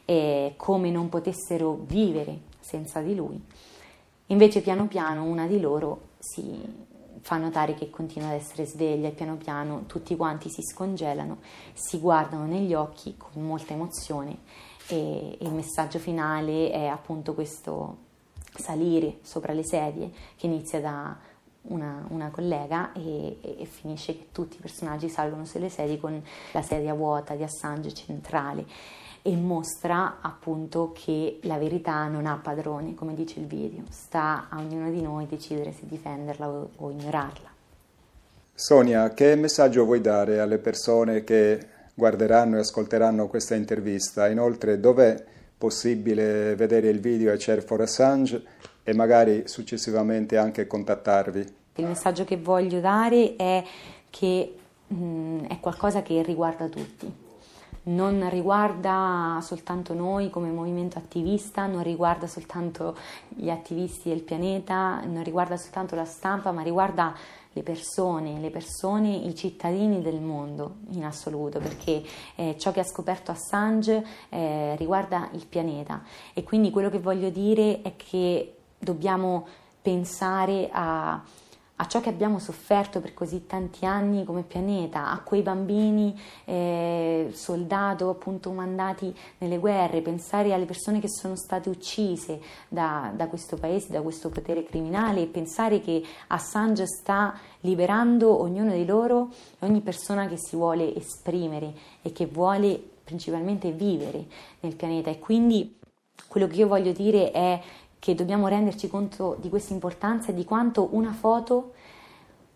e 0.07 0.55
come 0.57 0.91
non 0.91 1.11
potessero 1.11 1.81
vivere 1.85 2.41
senza 2.61 3.01
di 3.01 3.15
lui. 3.15 3.39
Invece 4.27 4.63
piano 4.63 4.87
piano 4.87 5.25
una 5.25 5.47
di 5.47 5.61
loro 5.61 6.11
si 6.19 6.91
fa 7.21 7.37
notare 7.37 7.75
che 7.75 7.91
continua 7.91 8.29
ad 8.29 8.35
essere 8.35 8.65
sveglia 8.65 9.09
e 9.09 9.13
piano 9.13 9.37
piano 9.37 9.85
tutti 9.87 10.17
quanti 10.17 10.49
si 10.49 10.63
scongelano, 10.63 11.39
si 11.73 11.99
guardano 11.99 12.47
negli 12.47 12.73
occhi 12.73 13.17
con 13.17 13.45
molta 13.45 13.75
emozione 13.75 14.39
e, 14.89 15.37
il 15.41 15.53
messaggio 15.53 15.99
finale 15.99 16.71
è 16.71 16.87
appunto 16.87 17.35
questo 17.35 18.11
salire 18.55 19.19
sopra 19.23 19.53
le 19.53 19.65
sedie 19.65 20.11
che 20.37 20.47
inizia 20.47 20.81
da 20.81 21.17
una, 21.63 22.05
una 22.09 22.31
collega 22.31 22.93
e, 22.93 23.39
e, 23.41 23.65
finisce 23.65 24.17
che 24.17 24.27
tutti 24.33 24.57
i 24.57 24.61
personaggi 24.61 25.09
salgono 25.09 25.45
sulle 25.45 25.69
sedie 25.69 25.99
con 25.99 26.21
la 26.53 26.63
sedia 26.63 26.95
vuota 26.95 27.35
di 27.35 27.43
Assange 27.43 27.93
centrale 27.95 28.67
e 29.23 29.37
mostra 29.37 30.19
appunto 30.21 30.93
che 30.93 31.39
la 31.43 31.57
verità 31.57 32.09
non 32.09 32.27
ha 32.27 32.41
padrone, 32.43 32.95
come 32.95 33.15
dice 33.15 33.39
il 33.39 33.47
video, 33.47 33.85
sta 33.91 34.49
a 34.49 34.59
ognuno 34.59 34.91
di 34.91 35.01
noi 35.01 35.27
decidere 35.27 35.73
se 35.73 35.87
difenderla 35.87 36.49
o, 36.49 36.71
o 36.77 36.91
ignorarla. 36.91 37.51
Sonia, 38.53 39.15
che 39.15 39.37
messaggio 39.37 39.85
vuoi 39.85 40.01
dare 40.01 40.41
alle 40.41 40.59
persone 40.59 41.23
che 41.23 41.67
guarderanno 41.95 42.57
e 42.57 42.61
ascolteranno 42.61 43.29
questa 43.29 43.55
intervista? 43.55 44.29
Inoltre, 44.29 44.81
dov'è 44.81 45.25
possibile 45.57 46.57
vedere 46.57 46.89
il 46.89 46.99
video 46.99 47.33
a 47.33 47.37
Chair 47.39 47.63
for 47.63 47.81
Assange 47.81 48.43
e 48.83 48.95
magari 48.95 49.45
successivamente 49.47 50.37
anche 50.37 50.67
contattarvi. 50.67 51.61
Il 51.77 51.87
messaggio 51.87 52.25
che 52.25 52.37
voglio 52.37 52.81
dare 52.81 53.37
è 53.37 53.65
che 54.11 54.55
mh, 54.89 54.95
mm, 54.95 55.45
è 55.47 55.61
qualcosa 55.61 56.03
che 56.03 56.23
riguarda 56.23 56.69
tutti. 56.69 57.21
Non 57.85 58.29
riguarda 58.29 59.39
soltanto 59.43 59.93
noi 59.93 60.31
come 60.31 60.51
movimento 60.51 60.99
attivista, 60.99 61.67
non 61.67 61.83
riguarda 61.83 62.29
soltanto 62.29 62.97
gli 63.29 63.51
attivisti 63.51 64.09
del 64.09 64.23
pianeta, 64.23 65.03
non 65.05 65.25
riguarda 65.25 65.57
soltanto 65.57 65.97
la 65.97 66.05
stampa, 66.05 66.53
ma 66.53 66.63
riguarda 66.63 67.13
le 67.55 67.63
persone, 67.63 68.39
le 68.39 68.51
persone, 68.51 69.15
i 69.15 69.35
cittadini 69.35 70.01
del 70.01 70.21
mondo 70.21 70.77
in 70.93 71.05
assoluto, 71.05 71.59
perché 71.59 72.03
eh, 72.37 72.57
ciò 72.59 72.71
che 72.71 72.81
ha 72.81 72.85
scoperto 72.85 73.31
Assange 73.31 74.05
eh, 74.29 74.77
riguarda 74.77 75.29
il 75.33 75.47
pianeta 75.47 76.03
e 76.35 76.45
quindi 76.45 76.71
quello 76.71 76.89
che 76.89 76.99
voglio 76.99 77.31
dire 77.31 77.83
è 77.83 77.95
che 77.97 78.59
dobbiamo 78.83 79.47
pensare 79.81 80.69
a, 80.73 81.13
a 81.13 81.87
ciò 81.87 82.01
che 82.01 82.09
abbiamo 82.09 82.39
sofferto 82.39 83.01
per 83.01 83.15
così 83.15 83.47
tanti 83.47 83.87
anni 83.87 84.25
come 84.25 84.43
pianeta, 84.43 85.11
a 85.11 85.21
quei 85.21 85.43
bambini 85.43 86.19
eh, 86.45 87.31
soldato 87.33 88.09
appunto 88.09 88.51
mandati 88.51 89.15
nelle 89.39 89.59
guerre, 89.59 90.03
pensare 90.03 90.53
alle 90.53 90.65
persone 90.65 91.01
che 91.01 91.09
sono 91.09 91.37
state 91.37 91.69
uccise 91.69 92.41
da, 92.69 93.13
da 93.15 93.29
questo 93.29 93.57
paese, 93.57 93.93
da 93.93 94.03
questo 94.03 94.29
potere 94.29 94.65
criminale 94.65 95.23
e 95.23 95.27
pensare 95.27 95.81
che 95.81 96.03
Assange 96.29 96.87
sta 96.87 97.39
liberando 97.61 98.41
ognuno 98.41 98.73
di 98.73 98.85
loro 98.85 99.29
ogni 99.61 99.81
persona 99.81 100.27
che 100.27 100.37
si 100.37 100.57
vuole 100.57 100.95
esprimere 100.97 101.73
e 102.03 102.13
che 102.13 102.27
vuole 102.27 102.81
principalmente 103.05 103.71
vivere 103.71 104.27
nel 104.61 104.75
pianeta. 104.75 105.11
E 105.11 105.19
quindi 105.19 105.79
quello 106.29 106.47
che 106.47 106.57
io 106.57 106.67
voglio 106.69 106.93
dire 106.93 107.31
è 107.31 107.61
che 108.03 108.17
dobbiamo 108.17 108.49
renderci 108.49 108.89
conto 108.89 109.37
di 109.39 109.49
questa 109.49 109.73
importanza 109.73 110.33
e 110.33 110.35
di 110.35 110.45
quanto 110.45 110.89
una 110.91 111.13
foto 111.13 111.75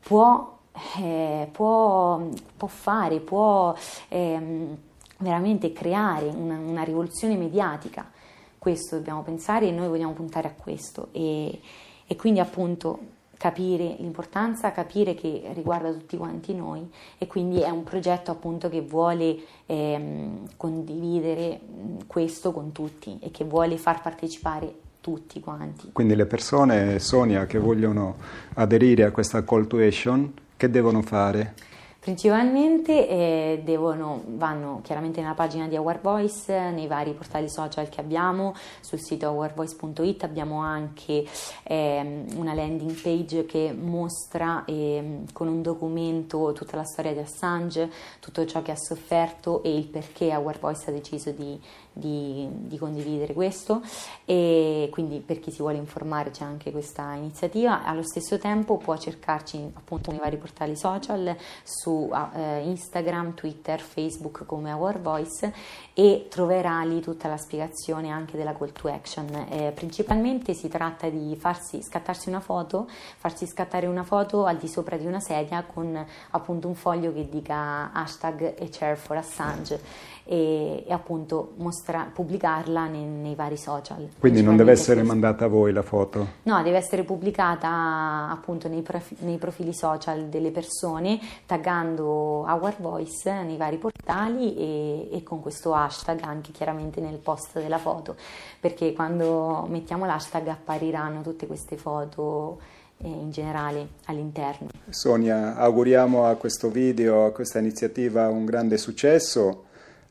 può, 0.00 0.58
eh, 0.98 1.48
può, 1.52 2.20
può 2.56 2.66
fare, 2.66 3.20
può 3.20 3.72
eh, 4.08 4.76
veramente 5.18 5.72
creare 5.72 6.26
una, 6.26 6.58
una, 6.58 6.82
rivoluzione 6.82 7.36
mediatica. 7.36 8.10
Questo 8.58 8.96
dobbiamo 8.96 9.22
pensare 9.22 9.68
e 9.68 9.70
noi 9.70 9.86
vogliamo 9.86 10.14
puntare 10.14 10.48
a 10.48 10.52
questo. 10.52 11.10
E, 11.12 11.60
e 12.08 12.16
quindi 12.16 12.40
appunto 12.40 12.98
capire 13.36 13.94
l'importanza, 14.00 14.72
capire 14.72 15.14
che 15.14 15.52
riguarda 15.52 15.92
tutti 15.92 16.16
quanti 16.16 16.54
noi 16.54 16.90
e 17.18 17.28
quindi 17.28 17.60
è 17.60 17.70
un 17.70 17.84
progetto 17.84 18.32
appunto 18.32 18.68
che 18.68 18.80
vuole 18.80 19.36
ehm, 19.66 20.56
condividere 20.56 21.60
questo 22.08 22.50
con 22.50 22.72
tutti 22.72 23.16
e 23.20 23.30
che 23.30 23.44
vuole 23.44 23.76
far 23.78 24.02
partecipare 24.02 24.85
tutti 25.06 25.38
quanti. 25.38 25.90
Quindi 25.92 26.16
le 26.16 26.26
persone, 26.26 26.98
Sonia, 26.98 27.46
che 27.46 27.60
vogliono 27.60 28.16
aderire 28.54 29.04
a 29.04 29.12
questa 29.12 29.44
call 29.44 29.68
to 29.68 29.78
action, 29.78 30.32
che 30.56 30.68
devono 30.68 31.00
fare? 31.02 31.54
Principalmente 32.00 33.08
eh, 33.08 33.62
devono, 33.64 34.22
vanno 34.26 34.80
chiaramente 34.82 35.20
nella 35.20 35.34
pagina 35.34 35.66
di 35.66 35.76
Our 35.76 36.00
Voice, 36.00 36.70
nei 36.70 36.86
vari 36.86 37.12
portali 37.14 37.48
social 37.48 37.88
che 37.88 38.00
abbiamo, 38.00 38.54
sul 38.80 39.00
sito 39.00 39.28
ourvoice.it 39.30 40.22
abbiamo 40.22 40.60
anche 40.60 41.24
eh, 41.64 42.24
una 42.36 42.54
landing 42.54 42.92
page 43.00 43.44
che 43.46 43.72
mostra 43.76 44.64
eh, 44.66 45.22
con 45.32 45.48
un 45.48 45.62
documento 45.62 46.52
tutta 46.52 46.76
la 46.76 46.84
storia 46.84 47.12
di 47.12 47.18
Assange, 47.18 47.90
tutto 48.20 48.44
ciò 48.44 48.62
che 48.62 48.70
ha 48.70 48.76
sofferto 48.76 49.64
e 49.64 49.76
il 49.76 49.86
perché 49.86 50.34
Our 50.34 50.60
Voice 50.60 50.88
ha 50.88 50.92
deciso 50.92 51.32
di, 51.32 51.60
di, 51.96 52.46
di 52.50 52.76
condividere 52.76 53.32
questo 53.32 53.80
e 54.26 54.88
quindi 54.92 55.20
per 55.20 55.40
chi 55.40 55.50
si 55.50 55.58
vuole 55.58 55.78
informare 55.78 56.30
c'è 56.30 56.44
anche 56.44 56.70
questa 56.70 57.14
iniziativa. 57.14 57.84
Allo 57.84 58.02
stesso 58.02 58.36
tempo 58.38 58.76
può 58.76 58.96
cercarci 58.98 59.70
appunto 59.74 60.10
nei 60.10 60.20
vari 60.20 60.36
portali 60.36 60.76
social 60.76 61.34
su 61.62 62.10
eh, 62.34 62.60
Instagram, 62.64 63.34
Twitter, 63.34 63.80
Facebook 63.80 64.44
come 64.44 64.72
Our 64.72 65.00
Voice 65.00 65.54
e 65.94 66.26
troverà 66.28 66.82
lì 66.82 67.00
tutta 67.00 67.28
la 67.28 67.38
spiegazione 67.38 68.10
anche 68.10 68.36
della 68.36 68.54
call 68.54 68.72
to 68.72 68.88
action. 68.88 69.46
Eh, 69.48 69.72
principalmente 69.74 70.52
si 70.52 70.68
tratta 70.68 71.08
di 71.08 71.34
farsi 71.36 71.82
scattarsi 71.82 72.28
una 72.28 72.40
foto, 72.40 72.86
farsi 73.16 73.46
scattare 73.46 73.86
una 73.86 74.04
foto 74.04 74.44
al 74.44 74.58
di 74.58 74.68
sopra 74.68 74.98
di 74.98 75.06
una 75.06 75.20
sedia 75.20 75.64
con 75.64 76.04
appunto 76.30 76.68
un 76.68 76.74
foglio 76.74 77.12
che 77.12 77.26
dica 77.28 77.90
hashtag 77.92 78.54
e 78.58 78.68
chair 78.70 78.98
for 78.98 79.16
Assange 79.16 80.14
e, 80.28 80.84
e 80.84 80.92
appunto 80.92 81.52
mostra, 81.58 82.10
pubblicarla 82.12 82.86
nei, 82.86 83.04
nei, 83.04 83.34
vari 83.36 83.56
social. 83.56 84.08
Quindi 84.18 84.42
non 84.42 84.56
deve 84.56 84.72
essere 84.72 84.96
questo. 84.96 85.12
mandata 85.12 85.44
a 85.44 85.48
voi 85.48 85.72
la 85.72 85.82
foto? 85.82 86.26
No, 86.42 86.62
deve 86.64 86.78
essere 86.78 87.04
pubblicata 87.04 88.28
appunto 88.28 88.68
nei, 88.68 88.82
profi, 88.82 89.16
nei 89.20 89.38
profili 89.38 89.72
social 89.72 90.24
delle 90.24 90.50
persone 90.50 91.20
taggando 91.46 92.44
Our 92.48 92.74
Voice 92.78 93.42
nei 93.42 93.56
vari 93.56 93.78
portali 93.78 94.56
e, 94.56 95.08
e 95.12 95.22
con 95.22 95.40
questo 95.40 95.74
hashtag 95.74 96.20
anche 96.22 96.50
chiaramente 96.50 97.00
nel 97.00 97.18
post 97.18 97.60
della 97.60 97.78
foto, 97.78 98.16
perché 98.58 98.92
quando 98.92 99.64
mettiamo 99.68 100.06
l'hashtag 100.06 100.48
appariranno 100.48 101.20
tutte 101.20 101.46
queste 101.46 101.76
foto 101.76 102.58
eh, 102.98 103.06
in 103.06 103.30
generale 103.30 103.90
all'interno. 104.06 104.70
Sonia, 104.88 105.54
auguriamo 105.56 106.26
a 106.26 106.34
questo 106.34 106.68
video, 106.68 107.26
a 107.26 107.30
questa 107.30 107.60
iniziativa 107.60 108.28
un 108.28 108.44
grande 108.44 108.76
successo 108.76 109.65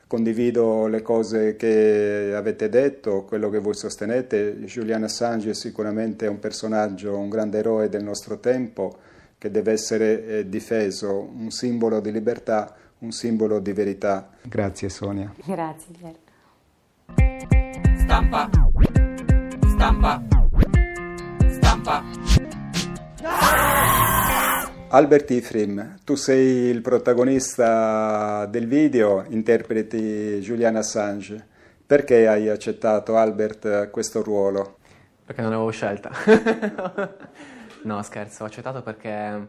Condivido 0.07 0.85
le 0.87 1.01
cose 1.01 1.55
che 1.55 2.31
avete 2.35 2.69
detto, 2.69 3.23
quello 3.23 3.49
che 3.49 3.59
voi 3.59 3.73
sostenete. 3.73 4.55
Julian 4.59 5.03
Assange 5.03 5.49
è 5.49 5.53
sicuramente 5.53 6.27
un 6.27 6.39
personaggio, 6.39 7.17
un 7.17 7.29
grande 7.29 7.57
eroe 7.57 7.89
del 7.89 8.03
nostro 8.03 8.39
tempo 8.39 8.97
che 9.37 9.49
deve 9.49 9.71
essere 9.71 10.25
eh, 10.25 10.49
difeso, 10.49 11.19
un 11.19 11.49
simbolo 11.49 11.99
di 11.99 12.11
libertà, 12.11 12.75
un 12.99 13.11
simbolo 13.11 13.59
di 13.59 13.73
verità. 13.73 14.29
Grazie 14.43 14.89
Sonia. 14.89 15.33
Grazie 15.43 15.93
Alberto. 15.95 16.31
Stampa. 17.97 18.49
Stampa. 19.67 20.23
Stampa. 21.49 22.03
Albert 24.95 25.29
Ifrim, 25.31 25.97
tu 26.05 26.15
sei 26.15 26.69
il 26.69 26.79
protagonista 26.79 28.45
del 28.45 28.65
video, 28.65 29.25
interpreti 29.27 30.39
Julian 30.39 30.77
Assange. 30.77 31.45
Perché 31.85 32.29
hai 32.29 32.47
accettato, 32.47 33.17
Albert, 33.17 33.89
questo 33.89 34.23
ruolo? 34.23 34.77
Perché 35.25 35.41
non 35.41 35.51
avevo 35.51 35.69
scelta. 35.69 36.11
no, 37.83 38.01
scherzo, 38.03 38.43
ho 38.43 38.45
accettato 38.45 38.81
perché 38.83 39.47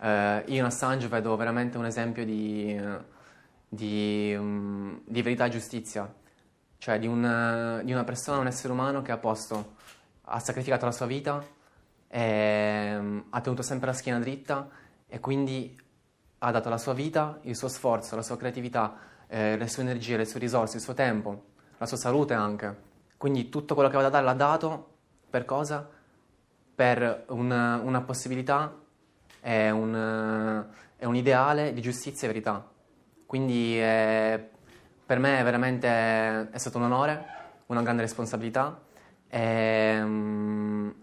eh, 0.00 0.42
io 0.44 0.58
in 0.58 0.64
Assange 0.64 1.06
vedo 1.06 1.36
veramente 1.36 1.78
un 1.78 1.86
esempio 1.86 2.24
di, 2.24 2.76
di, 3.68 4.34
um, 4.36 5.02
di 5.04 5.22
verità 5.22 5.44
e 5.44 5.50
giustizia. 5.50 6.12
Cioè 6.78 6.98
di 6.98 7.06
una, 7.06 7.80
di 7.84 7.92
una 7.92 8.02
persona, 8.02 8.38
un 8.38 8.48
essere 8.48 8.72
umano 8.72 9.02
che 9.02 9.12
ha 9.12 9.18
posto, 9.18 9.76
ha 10.22 10.40
sacrificato 10.40 10.84
la 10.84 10.90
sua 10.90 11.06
vita 11.06 11.53
e, 12.14 12.20
ehm, 12.20 13.24
ha 13.30 13.40
tenuto 13.40 13.62
sempre 13.62 13.88
la 13.88 13.92
schiena 13.92 14.20
dritta 14.20 14.68
e 15.08 15.18
quindi 15.18 15.76
ha 16.38 16.50
dato 16.52 16.68
la 16.68 16.78
sua 16.78 16.92
vita, 16.92 17.40
il 17.42 17.56
suo 17.56 17.66
sforzo, 17.66 18.14
la 18.14 18.22
sua 18.22 18.36
creatività, 18.36 18.96
eh, 19.26 19.56
le 19.56 19.66
sue 19.66 19.82
energie, 19.82 20.16
le 20.16 20.24
sue 20.24 20.38
risorse, 20.38 20.76
il 20.76 20.82
suo 20.82 20.94
tempo, 20.94 21.46
la 21.76 21.86
sua 21.86 21.96
salute 21.96 22.34
anche. 22.34 22.92
Quindi 23.16 23.48
tutto 23.48 23.74
quello 23.74 23.88
che 23.88 23.96
aveva 23.96 24.10
da 24.10 24.20
dare 24.20 24.30
l'ha 24.30 24.38
dato 24.38 24.88
per 25.28 25.44
cosa? 25.44 25.88
Per 26.74 27.24
una, 27.30 27.80
una 27.82 28.02
possibilità 28.02 28.78
e 29.40 29.70
un, 29.70 30.66
è 30.96 31.04
un 31.06 31.16
ideale 31.16 31.72
di 31.72 31.80
giustizia 31.80 32.28
e 32.28 32.32
verità. 32.32 32.70
Quindi 33.26 33.80
eh, 33.80 34.50
per 35.04 35.18
me 35.18 35.40
è 35.40 35.42
veramente 35.42 35.88
è 35.88 36.58
stato 36.58 36.78
un 36.78 36.84
onore, 36.84 37.24
una 37.66 37.82
grande 37.82 38.02
responsabilità. 38.02 38.80
E, 39.28 40.00
um, 40.00 40.94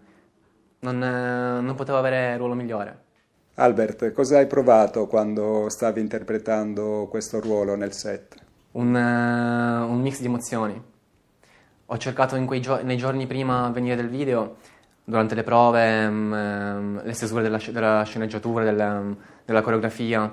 non, 0.82 0.98
non 0.98 1.74
potevo 1.74 1.98
avere 1.98 2.36
ruolo 2.36 2.54
migliore. 2.54 3.10
Albert, 3.54 4.12
cosa 4.12 4.38
hai 4.38 4.46
provato 4.46 5.06
quando 5.06 5.68
stavi 5.68 6.00
interpretando 6.00 7.06
questo 7.10 7.40
ruolo 7.40 7.76
nel 7.76 7.92
set? 7.92 8.36
Un, 8.72 8.94
uh, 8.94 9.90
un 9.90 10.00
mix 10.00 10.20
di 10.20 10.26
emozioni. 10.26 10.82
Ho 11.86 11.98
cercato 11.98 12.42
gio- 12.60 12.82
nei 12.82 12.96
giorni 12.96 13.26
prima 13.26 13.66
di 13.66 13.74
venire 13.74 13.96
del 13.96 14.08
video, 14.08 14.56
durante 15.04 15.34
le 15.34 15.42
prove, 15.42 16.06
um, 16.06 17.02
le 17.02 17.12
stesure 17.12 17.42
della, 17.42 17.60
della 17.70 18.02
sceneggiatura, 18.04 18.64
della, 18.64 19.02
della, 19.44 19.60
coreografia, 19.60 20.32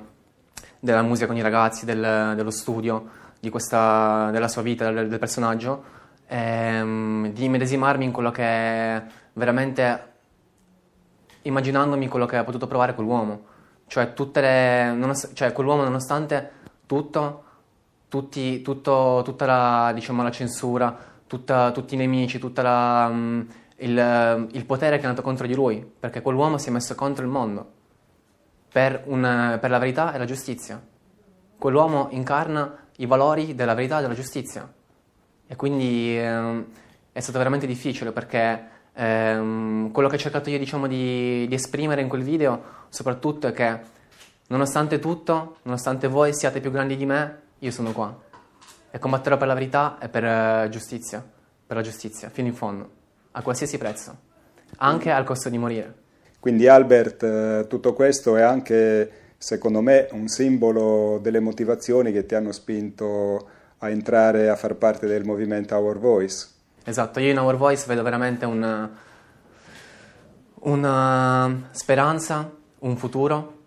della 0.79 1.01
musica 1.01 1.27
con 1.27 1.35
i 1.35 1.41
ragazzi, 1.41 1.85
del, 1.85 2.33
dello 2.35 2.51
studio, 2.51 3.09
di 3.39 3.49
questa, 3.49 4.29
della 4.31 4.47
sua 4.47 4.61
vita, 4.61 4.89
del, 4.89 5.09
del 5.09 5.19
personaggio, 5.19 5.83
e, 6.25 6.81
um, 6.81 7.31
di 7.33 7.49
medesimarmi 7.49 8.05
in 8.05 8.11
quello 8.11 8.31
che 8.31 9.01
veramente 9.33 10.08
immaginandomi 11.49 12.07
quello 12.07 12.25
che 12.25 12.37
ha 12.37 12.43
potuto 12.43 12.67
provare 12.67 12.95
quell'uomo. 12.95 13.45
Cioè, 13.87 14.13
le, 14.33 15.13
cioè 15.33 15.51
quell'uomo 15.51 15.83
nonostante 15.83 16.51
tutto, 16.85 17.43
tutti, 18.07 18.61
tutto, 18.61 19.21
tutta 19.23 19.45
la, 19.45 19.91
diciamo, 19.93 20.23
la 20.23 20.31
censura, 20.31 20.95
tutta, 21.27 21.71
tutti 21.71 21.95
i 21.95 21.97
nemici, 21.97 22.39
tutto 22.39 22.61
um, 22.61 23.45
il, 23.77 24.47
il, 24.51 24.65
potere 24.65 24.97
che 24.97 25.03
è 25.03 25.05
andato 25.07 25.25
contro 25.25 25.47
di 25.47 25.55
lui, 25.55 25.85
perché 25.99 26.21
quell'uomo 26.21 26.57
si 26.57 26.69
è 26.69 26.71
messo 26.71 26.95
contro 26.95 27.23
il 27.23 27.29
mondo 27.29 27.71
per, 28.71 29.03
un, 29.05 29.57
per 29.59 29.69
la 29.69 29.77
verità 29.77 30.13
e 30.13 30.17
la 30.17 30.25
giustizia. 30.25 30.81
Quell'uomo 31.57 32.07
incarna 32.11 32.87
i 32.97 33.05
valori 33.05 33.55
della 33.55 33.73
verità 33.73 33.97
e 33.97 34.01
della 34.01 34.13
giustizia. 34.13 34.71
E 35.47 35.55
quindi 35.55 36.17
eh, 36.17 36.65
è 37.11 37.19
stato 37.19 37.37
veramente 37.37 37.65
difficile 37.65 38.11
perché 38.11 38.77
Ehm, 38.93 39.91
quello 39.91 40.09
che 40.09 40.15
ho 40.15 40.19
cercato 40.19 40.49
io 40.49 40.57
diciamo, 40.57 40.87
di, 40.87 41.47
di, 41.47 41.55
esprimere 41.55 42.01
in 42.01 42.09
quel 42.09 42.23
video 42.23 42.77
soprattutto 42.89 43.47
è 43.47 43.53
che 43.53 43.79
nonostante 44.47 44.99
tutto, 44.99 45.57
nonostante 45.63 46.07
voi 46.07 46.33
siate 46.33 46.59
più 46.59 46.71
grandi 46.71 46.97
di 46.97 47.05
me, 47.05 47.39
io 47.59 47.71
sono 47.71 47.91
qua 47.91 48.27
e 48.91 48.97
combatterò 48.97 49.37
per 49.37 49.47
la 49.47 49.53
verità 49.53 49.97
e 50.01 50.09
per 50.09 50.23
uh, 50.23 50.69
giustizia, 50.69 51.23
per 51.65 51.77
la 51.77 51.83
giustizia, 51.83 52.29
fino 52.29 52.47
in 52.47 52.55
fondo, 52.55 52.89
a 53.31 53.41
qualsiasi 53.41 53.77
prezzo, 53.77 54.15
anche 54.77 55.11
al 55.11 55.23
costo 55.23 55.49
di 55.49 55.57
morire. 55.57 55.93
Quindi 56.39 56.67
Albert, 56.67 57.23
eh, 57.23 57.65
tutto 57.67 57.93
questo 57.93 58.37
è 58.37 58.41
anche, 58.41 59.11
secondo 59.37 59.81
me, 59.81 60.07
un 60.11 60.27
simbolo 60.27 61.19
delle 61.21 61.41
motivazioni 61.41 62.11
che 62.11 62.25
ti 62.25 62.33
hanno 62.33 62.53
spinto 62.53 63.49
a 63.79 63.89
entrare 63.89 64.49
a 64.49 64.55
far 64.55 64.75
parte 64.75 65.05
del 65.05 65.25
movimento 65.25 65.75
Our 65.75 65.99
Voice. 65.99 66.47
Esatto, 66.83 67.19
io 67.19 67.31
in 67.31 67.37
Our 67.37 67.55
Voice 67.55 67.85
vedo 67.87 68.01
veramente 68.01 68.45
una, 68.45 68.89
una 70.61 71.67
speranza, 71.71 72.49
un 72.79 72.97
futuro 72.97 73.57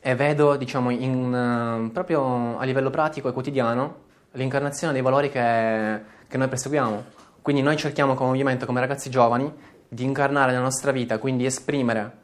e 0.00 0.14
vedo, 0.14 0.56
diciamo, 0.56 0.90
in, 0.90 1.90
proprio 1.92 2.58
a 2.58 2.64
livello 2.64 2.90
pratico 2.90 3.28
e 3.28 3.32
quotidiano 3.32 4.00
l'incarnazione 4.32 4.92
dei 4.92 5.02
valori 5.02 5.30
che, 5.30 6.00
che 6.28 6.36
noi 6.36 6.48
perseguiamo. 6.48 7.04
Quindi 7.42 7.62
noi 7.62 7.76
cerchiamo 7.76 8.14
come 8.14 8.30
movimento, 8.30 8.66
come 8.66 8.80
ragazzi 8.80 9.10
giovani, 9.10 9.52
di 9.88 10.04
incarnare 10.04 10.52
nella 10.52 10.62
nostra 10.62 10.92
vita, 10.92 11.18
quindi 11.18 11.44
esprimere 11.44 12.20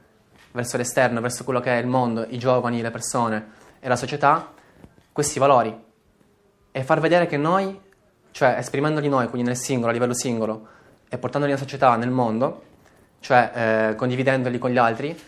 verso 0.53 0.77
l'esterno, 0.77 1.21
verso 1.21 1.45
quello 1.45 1.61
che 1.61 1.77
è 1.77 1.81
il 1.81 1.87
mondo, 1.87 2.25
i 2.29 2.39
giovani, 2.39 2.81
le 2.81 2.91
persone 2.91 3.47
e 3.81 3.89
la 3.89 3.97
società, 3.97 4.53
questi 5.13 5.39
valori 5.39 5.87
e 6.71 6.83
far 6.85 7.01
vedere 7.01 7.27
che 7.27 7.37
noi 7.37 7.79
cioè 8.31 8.57
esprimendoli 8.59 9.09
noi, 9.09 9.29
quindi 9.29 9.49
nel 9.49 9.57
singolo, 9.57 9.91
a 9.91 9.93
livello 9.93 10.15
singolo, 10.15 10.67
e 11.09 11.19
portandoli 11.19 11.53
nella 11.53 11.65
società, 11.65 11.97
nel 11.97 12.11
mondo, 12.11 12.63
cioè 13.21 13.91
eh, 13.91 13.95
condividendoli 13.95 14.59
con 14.59 14.71
gli 14.71 14.79
altri, 14.79 15.19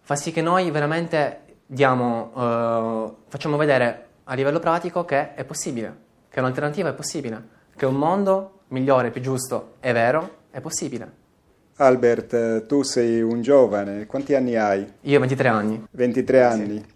fa 0.00 0.16
sì 0.16 0.32
che 0.32 0.42
noi 0.42 0.70
veramente 0.70 1.40
diamo, 1.66 2.32
eh, 2.36 3.22
facciamo 3.28 3.56
vedere 3.56 4.06
a 4.24 4.34
livello 4.34 4.58
pratico 4.58 5.04
che 5.04 5.34
è 5.34 5.44
possibile, 5.44 5.96
che 6.28 6.40
un'alternativa 6.40 6.90
è 6.90 6.94
possibile, 6.94 7.42
che 7.76 7.86
un 7.86 7.94
mondo 7.94 8.60
migliore, 8.68 9.10
più 9.10 9.20
giusto 9.20 9.74
e 9.80 9.92
vero 9.92 10.42
è 10.50 10.60
possibile. 10.60 11.22
Albert, 11.76 12.66
tu 12.66 12.82
sei 12.82 13.20
un 13.20 13.42
giovane, 13.42 14.06
quanti 14.06 14.34
anni 14.34 14.56
hai? 14.56 14.86
Io 15.00 15.16
ho 15.16 15.20
23 15.20 15.48
anni. 15.48 15.86
23 15.90 16.42
anni. 16.42 16.78
Sì. 16.78 16.93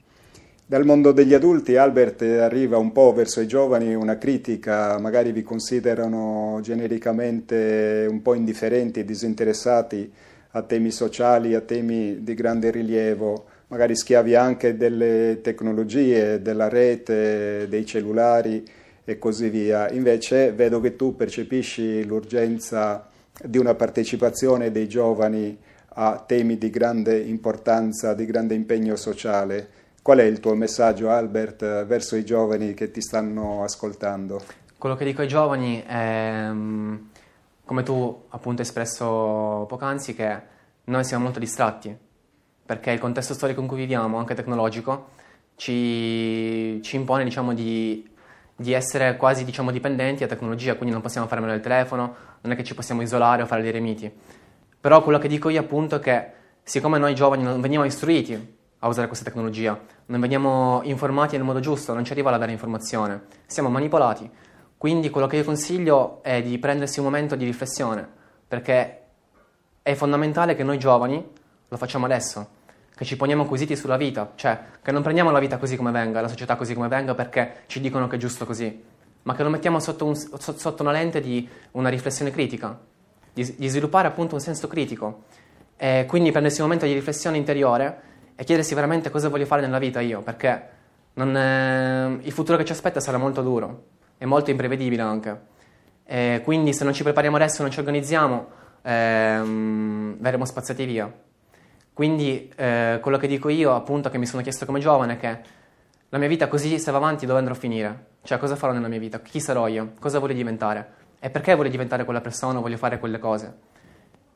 Dal 0.71 0.85
mondo 0.85 1.13
degli 1.13 1.33
adulti, 1.33 1.77
Albert, 1.77 2.21
arriva 2.21 2.77
un 2.77 2.93
po' 2.93 3.15
verso 3.15 3.41
i 3.41 3.47
giovani 3.47 3.95
una 3.95 4.19
critica, 4.19 4.99
magari 4.99 5.33
vi 5.33 5.43
considerano 5.43 6.59
genericamente 6.61 8.07
un 8.07 8.21
po' 8.21 8.35
indifferenti 8.35 9.03
disinteressati 9.03 10.13
a 10.51 10.61
temi 10.61 10.91
sociali, 10.91 11.55
a 11.55 11.63
temi 11.63 12.23
di 12.23 12.35
grande 12.35 12.71
rilievo, 12.71 13.47
magari 13.69 13.97
schiavi 13.97 14.35
anche 14.35 14.77
delle 14.77 15.39
tecnologie, 15.41 16.43
della 16.43 16.69
rete, 16.69 17.67
dei 17.67 17.87
cellulari 17.87 18.63
e 19.07 19.19
così 19.19 19.49
via. 19.49 19.91
Invece 19.91 20.53
vedo 20.53 20.81
che 20.81 20.97
tu 20.97 21.17
percepisci 21.17 22.05
l'urgenza 22.05 23.09
di 23.43 23.57
una 23.57 23.75
partecipazione 23.75 24.71
dei 24.71 24.87
giovani 24.87 25.57
a 25.95 26.23
temi 26.27 26.59
di 26.59 26.69
grande 26.69 27.19
importanza, 27.19 28.13
di 28.13 28.27
grande 28.27 28.53
impegno 28.53 28.97
sociale. 28.97 29.78
Qual 30.09 30.21
è 30.21 30.25
il 30.25 30.41
tuo 30.41 30.55
messaggio, 30.55 31.11
Albert, 31.11 31.85
verso 31.85 32.17
i 32.17 32.25
giovani 32.25 32.73
che 32.73 32.91
ti 32.91 33.03
stanno 33.03 33.63
ascoltando? 33.63 34.41
Quello 34.79 34.97
che 34.97 35.05
dico 35.05 35.21
ai 35.21 35.29
giovani 35.29 35.83
è, 35.87 36.49
mm, 36.51 36.97
come 37.67 37.83
tu 37.83 38.23
appunto 38.31 38.63
hai 38.63 38.67
espresso 38.67 39.67
poc'anzi, 39.69 40.15
che 40.15 40.41
noi 40.85 41.05
siamo 41.05 41.25
molto 41.25 41.39
distratti, 41.39 41.95
perché 42.65 42.93
il 42.93 42.99
contesto 42.99 43.35
storico 43.35 43.61
in 43.61 43.67
cui 43.67 43.77
viviamo, 43.77 44.17
anche 44.17 44.33
tecnologico, 44.33 45.11
ci, 45.57 46.81
ci 46.83 46.97
impone 46.97 47.23
diciamo, 47.25 47.53
di, 47.53 48.09
di, 48.57 48.73
essere 48.73 49.15
quasi 49.19 49.45
diciamo, 49.45 49.71
dipendenti 49.71 50.23
da 50.23 50.35
tecnologia, 50.35 50.77
quindi 50.77 50.93
non 50.95 51.03
possiamo 51.03 51.27
fare 51.27 51.43
meno 51.43 51.53
il 51.53 51.61
telefono, 51.61 52.15
non 52.41 52.55
è 52.55 52.57
che 52.57 52.65
ci 52.65 52.75
possiamo 52.75 53.03
isolare 53.03 53.43
o 53.43 53.47
fare 53.47 53.61
dei 53.61 53.73
remiti. 53.73 54.11
Però 54.81 55.03
quello 55.03 55.19
che 55.19 55.29
dico 55.29 55.51
io 55.51 55.61
appunto 55.61 55.97
è 55.97 56.01
che 56.01 56.31
siccome 56.63 56.97
noi 56.97 57.15
giovani 57.15 57.43
non 57.43 57.61
veniamo 57.61 57.85
istruiti 57.85 58.57
a 58.81 58.89
usare 58.89 59.07
questa 59.07 59.25
tecnologia, 59.25 59.79
non 60.07 60.21
veniamo 60.21 60.81
informati 60.85 61.37
nel 61.37 61.45
modo 61.45 61.61
giusto, 61.61 61.95
non 61.95 62.05
ci 62.05 62.13
arriva 62.13 62.31
la 62.31 62.39
vera 62.39 62.53
informazione, 62.53 63.23
siamo 63.47 63.69
manipolati. 63.69 64.31
Quindi 64.77 65.11
quello 65.11 65.27
che 65.27 65.37
io 65.37 65.45
consiglio 65.45 66.23
è 66.23 66.41
di 66.43 66.59
prendersi 66.59 67.01
un 67.01 67.07
momento 67.07 67.35
di 67.35 67.45
riflessione, 67.45 68.09
perché 68.47 69.03
è 69.83 69.95
fondamentale 69.95 70.55
che 70.55 70.63
noi 70.63 70.79
giovani 70.79 71.27
lo 71.67 71.77
facciamo 71.77 72.05
adesso, 72.05 72.49
che 72.95 73.05
ci 73.05 73.17
poniamo 73.17 73.47
quesiti 73.47 73.75
sulla 73.75 73.97
vita, 73.97 74.33
cioè 74.37 74.61
che 74.81 74.93
non 74.93 75.03
prendiamo 75.03 75.33
la 75.33 75.41
vita 75.41 75.59
così 75.59 75.77
come 75.77 75.91
venga, 75.91 76.21
la 76.21 76.29
società 76.29 76.55
così 76.55 76.75
come 76.75 76.87
venga 76.87 77.15
perché 77.15 77.63
ci 77.67 77.81
dicono 77.81 78.07
che 78.07 78.15
è 78.15 78.19
giusto 78.19 78.47
così, 78.47 78.81
ma 79.23 79.35
che 79.35 79.43
lo 79.43 79.51
mettiamo 79.51 79.81
sotto, 79.81 80.07
un, 80.07 80.15
sotto 80.15 80.83
una 80.83 80.93
lente 80.93 81.21
di 81.21 81.49
una 81.73 81.89
riflessione 81.89 82.31
critica, 82.31 82.79
di, 83.33 83.55
di 83.57 83.69
sviluppare 83.69 84.07
appunto 84.07 84.37
un 84.37 84.41
senso 84.41 84.69
critico. 84.69 85.25
E 85.77 86.07
quindi 86.07 86.31
prendersi 86.31 86.61
un 86.61 86.67
momento 86.67 86.87
di 86.87 86.93
riflessione 86.93 87.37
interiore 87.37 88.08
e 88.41 88.45
chiedersi 88.45 88.73
veramente 88.73 89.11
cosa 89.11 89.29
voglio 89.29 89.47
fare 89.47 89.63
nella 89.63 89.81
vita 89.81 89.99
io, 89.99 90.23
perché 90.23 90.49
è... 90.49 90.69
il 92.23 92.31
futuro 92.31 92.57
che 92.57 92.65
ci 92.65 92.71
aspetta 92.71 93.01
sarà 93.01 93.19
molto 93.19 93.43
duro 93.43 93.87
e 94.17 94.27
molto 94.27 94.53
imprevedibile 94.53 95.03
anche. 95.03 95.41
E 96.05 96.41
quindi 96.45 96.73
se 96.73 96.85
non 96.85 96.93
ci 96.93 97.03
prepariamo 97.03 97.35
adesso, 97.35 97.63
non 97.63 97.73
ci 97.73 97.81
organizziamo, 97.81 98.47
ehm, 98.83 100.19
verremo 100.21 100.45
spazzati 100.45 100.85
via. 100.85 101.13
Quindi 101.93 102.49
eh, 102.55 103.01
quello 103.03 103.19
che 103.19 103.27
dico 103.27 103.49
io, 103.49 103.75
appunto, 103.75 104.09
che 104.09 104.19
mi 104.19 104.27
sono 104.27 104.41
chiesto 104.41 104.65
come 104.67 104.79
giovane, 104.79 105.15
è 105.15 105.17
che 105.17 105.39
la 106.09 106.19
mia 106.19 106.29
vita 106.29 106.47
così, 106.47 106.79
se 106.79 106.93
va 106.93 106.99
avanti, 106.99 107.27
dove 107.27 107.41
andrò 107.41 107.55
a 107.55 107.59
finire? 107.59 108.05
Cioè, 108.23 108.39
cosa 108.39 108.55
farò 108.55 108.73
nella 108.73 108.87
mia 108.87 109.01
vita? 109.01 109.21
Chi 109.21 109.41
sarò 109.41 109.67
io? 109.67 109.95
Cosa 109.99 110.21
voglio 110.21 110.35
diventare? 110.35 110.93
E 111.19 111.29
perché 111.29 111.57
voglio 111.57 111.71
diventare 111.71 112.05
quella 112.05 112.21
persona 112.21 112.61
voglio 112.61 112.77
fare 112.77 113.01
quelle 113.01 113.19
cose? 113.19 113.53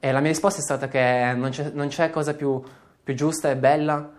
E 0.01 0.11
la 0.11 0.19
mia 0.19 0.31
risposta 0.31 0.59
è 0.59 0.63
stata 0.63 0.89
che 0.89 1.33
non 1.37 1.51
c'è, 1.51 1.71
non 1.73 1.87
c'è 1.87 2.11
cosa 2.11 2.35
più 2.35 2.61
più 3.03 3.15
giusta 3.15 3.51
e 3.51 3.57
bella 3.57 4.11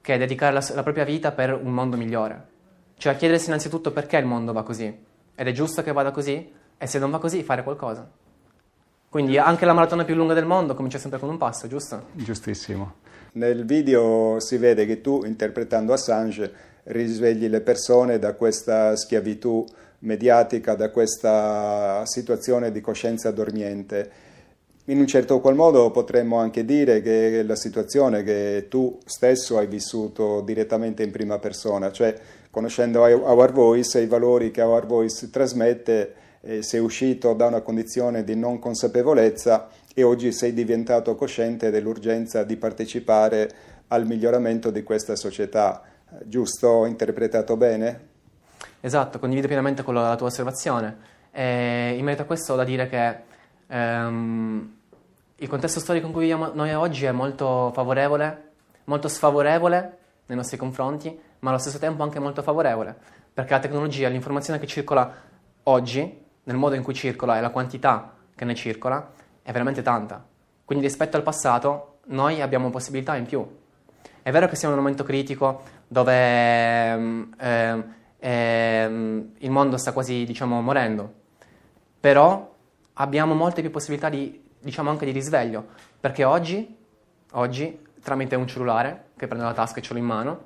che 0.00 0.18
dedicare 0.18 0.52
la, 0.52 0.64
la 0.74 0.82
propria 0.82 1.04
vita 1.04 1.32
per 1.32 1.54
un 1.54 1.72
mondo 1.72 1.96
migliore. 1.96 2.52
Cioè 2.96 3.16
chiedersi 3.16 3.46
innanzitutto 3.46 3.90
perché 3.90 4.16
il 4.16 4.26
mondo 4.26 4.52
va 4.52 4.62
così 4.62 4.86
ed 5.34 5.46
è 5.46 5.52
giusto 5.52 5.82
che 5.82 5.92
vada 5.92 6.10
così 6.10 6.52
e 6.76 6.86
se 6.86 6.98
non 6.98 7.10
va 7.10 7.18
così 7.18 7.42
fare 7.42 7.62
qualcosa. 7.62 8.08
Quindi 9.08 9.38
anche 9.38 9.64
la 9.64 9.72
maratona 9.72 10.04
più 10.04 10.14
lunga 10.14 10.34
del 10.34 10.44
mondo 10.44 10.74
comincia 10.74 10.98
sempre 10.98 11.20
con 11.20 11.28
un 11.28 11.38
passo, 11.38 11.68
giusto? 11.68 12.06
Giustissimo. 12.12 12.94
Nel 13.32 13.64
video 13.64 14.40
si 14.40 14.56
vede 14.56 14.86
che 14.86 15.00
tu, 15.00 15.24
interpretando 15.24 15.92
Assange, 15.92 16.52
risvegli 16.84 17.48
le 17.48 17.60
persone 17.60 18.18
da 18.18 18.34
questa 18.34 18.96
schiavitù 18.96 19.64
mediatica, 20.00 20.74
da 20.74 20.90
questa 20.90 22.02
situazione 22.04 22.70
di 22.70 22.80
coscienza 22.80 23.30
dormiente 23.30 24.10
in 24.86 24.98
un 24.98 25.06
certo 25.06 25.40
qual 25.40 25.54
modo 25.54 25.90
potremmo 25.90 26.38
anche 26.38 26.64
dire 26.64 27.00
che 27.00 27.42
la 27.42 27.56
situazione 27.56 28.22
che 28.22 28.66
tu 28.68 28.98
stesso 29.06 29.56
hai 29.56 29.66
vissuto 29.66 30.42
direttamente 30.42 31.02
in 31.02 31.10
prima 31.10 31.38
persona, 31.38 31.90
cioè 31.90 32.14
conoscendo 32.50 33.00
Our 33.00 33.52
Voice 33.52 33.98
e 33.98 34.02
i 34.02 34.06
valori 34.06 34.50
che 34.50 34.60
Our 34.60 34.84
Voice 34.84 35.30
trasmette, 35.30 36.14
eh, 36.42 36.62
sei 36.62 36.80
uscito 36.80 37.32
da 37.32 37.46
una 37.46 37.62
condizione 37.62 38.24
di 38.24 38.36
non 38.36 38.58
consapevolezza 38.58 39.68
e 39.94 40.02
oggi 40.02 40.32
sei 40.32 40.52
diventato 40.52 41.14
cosciente 41.14 41.70
dell'urgenza 41.70 42.44
di 42.44 42.56
partecipare 42.56 43.50
al 43.88 44.06
miglioramento 44.06 44.70
di 44.70 44.82
questa 44.82 45.16
società. 45.16 45.82
Giusto? 46.24 46.84
Interpretato 46.84 47.56
bene? 47.56 48.12
Esatto, 48.80 49.18
condivido 49.18 49.46
pienamente 49.46 49.82
con 49.82 49.94
la 49.94 50.14
tua 50.16 50.26
osservazione. 50.26 51.12
E 51.32 51.94
in 51.96 52.04
merito 52.04 52.22
a 52.22 52.26
questo 52.26 52.52
ho 52.52 52.56
da 52.56 52.64
dire 52.64 52.86
che 52.88 53.32
Um, 53.74 54.72
il 55.38 55.48
contesto 55.48 55.80
storico 55.80 56.06
in 56.06 56.12
cui 56.12 56.20
viviamo 56.20 56.52
noi 56.54 56.72
oggi 56.74 57.06
è 57.06 57.10
molto 57.10 57.72
favorevole, 57.74 58.50
molto 58.84 59.08
sfavorevole 59.08 59.98
nei 60.26 60.36
nostri 60.36 60.56
confronti, 60.56 61.18
ma 61.40 61.50
allo 61.50 61.58
stesso 61.58 61.78
tempo 61.78 62.04
anche 62.04 62.20
molto 62.20 62.40
favorevole, 62.40 62.96
perché 63.32 63.52
la 63.52 63.58
tecnologia, 63.58 64.08
l'informazione 64.08 64.60
che 64.60 64.68
circola 64.68 65.12
oggi, 65.64 66.22
nel 66.44 66.56
modo 66.56 66.76
in 66.76 66.84
cui 66.84 66.94
circola 66.94 67.36
e 67.36 67.40
la 67.40 67.50
quantità 67.50 68.14
che 68.36 68.44
ne 68.44 68.54
circola, 68.54 69.10
è 69.42 69.50
veramente 69.50 69.82
tanta. 69.82 70.24
Quindi 70.64 70.84
rispetto 70.86 71.16
al 71.16 71.24
passato 71.24 71.98
noi 72.06 72.40
abbiamo 72.40 72.70
possibilità 72.70 73.16
in 73.16 73.26
più. 73.26 73.44
È 74.22 74.30
vero 74.30 74.46
che 74.46 74.54
siamo 74.54 74.72
in 74.74 74.78
un 74.78 74.84
momento 74.84 75.04
critico 75.04 75.62
dove 75.88 76.12
eh, 77.36 77.84
eh, 78.18 78.84
il 79.38 79.50
mondo 79.50 79.76
sta 79.78 79.92
quasi, 79.92 80.24
diciamo, 80.24 80.62
morendo, 80.62 81.12
però 81.98 82.53
abbiamo 82.94 83.34
molte 83.34 83.60
più 83.60 83.70
possibilità 83.70 84.08
di, 84.08 84.42
diciamo 84.58 84.90
anche 84.90 85.04
di 85.04 85.12
risveglio, 85.12 85.66
perché 85.98 86.24
oggi, 86.24 86.76
oggi, 87.32 87.82
tramite 88.02 88.36
un 88.36 88.46
cellulare 88.46 89.06
che 89.16 89.26
prendo 89.26 89.46
la 89.46 89.54
tasca 89.54 89.78
e 89.78 89.82
ce 89.82 89.92
l'ho 89.92 89.98
in 89.98 90.04
mano, 90.04 90.44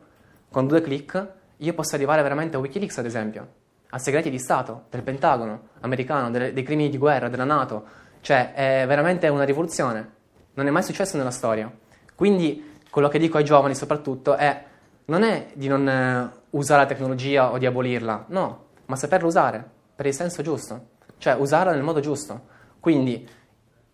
con 0.51 0.67
due 0.67 0.81
clic 0.81 1.29
io 1.57 1.75
posso 1.75 1.97
arrivare 1.97 2.23
veramente 2.23 2.57
a 2.57 2.61
Wikileaks, 2.61 2.99
ad 2.99 3.05
esempio, 3.05 3.49
a 3.91 3.99
segreti 3.99 4.31
di 4.31 4.39
Stato, 4.39 4.85
del 4.91 5.03
Pentagono 5.03 5.69
americano, 5.81 6.31
delle, 6.31 6.53
dei 6.53 6.63
crimini 6.63 6.89
di 6.89 6.99
guerra, 6.99 7.29
della 7.29 7.45
Nato, 7.45 7.85
cioè 8.21 8.53
è 8.53 8.85
veramente 8.87 9.27
una 9.29 9.45
rivoluzione, 9.45 10.11
non 10.55 10.67
è 10.67 10.71
mai 10.71 10.83
successo 10.83 11.17
nella 11.17 11.31
storia. 11.31 11.71
Quindi 12.15 12.77
quello 12.91 13.09
che 13.09 13.19
dico 13.19 13.39
ai 13.39 13.45
giovani 13.45 13.75
soprattutto 13.75 14.37
è 14.37 14.65
non 15.07 15.23
è 15.23 15.49
di 15.55 15.69
non 15.69 15.89
eh, 15.89 16.31
usare 16.51 16.83
la 16.83 16.87
tecnologia 16.87 17.51
o 17.51 17.59
di 17.59 17.67
abolirla, 17.67 18.27
no, 18.29 18.67
ma 18.87 18.97
saperla 18.97 19.27
usare 19.27 19.71
per 19.95 20.07
il 20.07 20.15
senso 20.15 20.43
giusto 20.43 20.97
cioè 21.19 21.35
usarla 21.35 21.73
nel 21.73 21.83
modo 21.83 22.01
giusto. 22.01 22.57
Quindi 22.81 23.29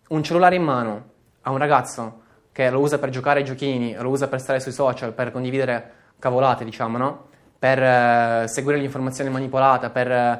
un 0.09 0.23
cellulare 0.23 0.55
in 0.55 0.63
mano 0.63 1.03
a 1.41 1.51
un 1.51 1.57
ragazzo 1.57 2.21
che 2.51 2.69
lo 2.69 2.79
usa 2.79 2.99
per 2.99 3.09
giocare 3.09 3.39
ai 3.39 3.45
giochini, 3.45 3.95
lo 3.95 4.09
usa 4.09 4.27
per 4.27 4.39
stare 4.39 4.59
sui 4.59 4.71
social, 4.71 5.13
per 5.13 5.31
condividere 5.31 5.91
cavolate, 6.19 6.63
diciamo, 6.63 6.97
no? 6.97 7.27
Per 7.59 7.79
uh, 7.79 8.47
seguire 8.47 8.79
l'informazione 8.79 9.29
manipolata, 9.29 9.89
per, 9.89 10.07
uh, 10.07 10.39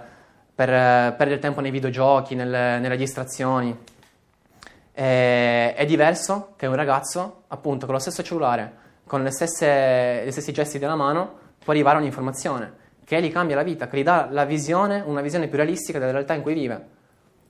per 0.53 0.69
uh, 0.69 1.15
perdere 1.15 1.39
tempo 1.39 1.59
nei 1.59 1.71
videogiochi, 1.71 2.35
nelle, 2.35 2.79
nelle 2.79 2.95
distrazioni. 2.95 3.77
E, 4.93 5.73
è 5.73 5.85
diverso 5.85 6.53
che 6.55 6.67
un 6.67 6.75
ragazzo, 6.75 7.43
appunto, 7.47 7.85
con 7.85 7.95
lo 7.95 7.99
stesso 7.99 8.23
cellulare, 8.23 8.73
con 9.05 9.23
gli 9.23 9.29
stessi 9.29 10.53
gesti 10.53 10.79
della 10.79 10.95
mano, 10.95 11.37
può 11.63 11.73
arrivare 11.73 11.97
a 11.97 11.99
un'informazione 11.99 12.83
che 13.05 13.21
gli 13.21 13.31
cambia 13.31 13.55
la 13.55 13.63
vita, 13.63 13.87
che 13.87 13.97
gli 13.97 14.03
dà 14.03 14.27
la 14.31 14.45
visione, 14.45 15.01
una 15.05 15.21
visione 15.21 15.47
più 15.47 15.57
realistica 15.57 15.99
della 15.99 16.11
realtà 16.11 16.33
in 16.33 16.41
cui 16.41 16.55
vive, 16.55 16.85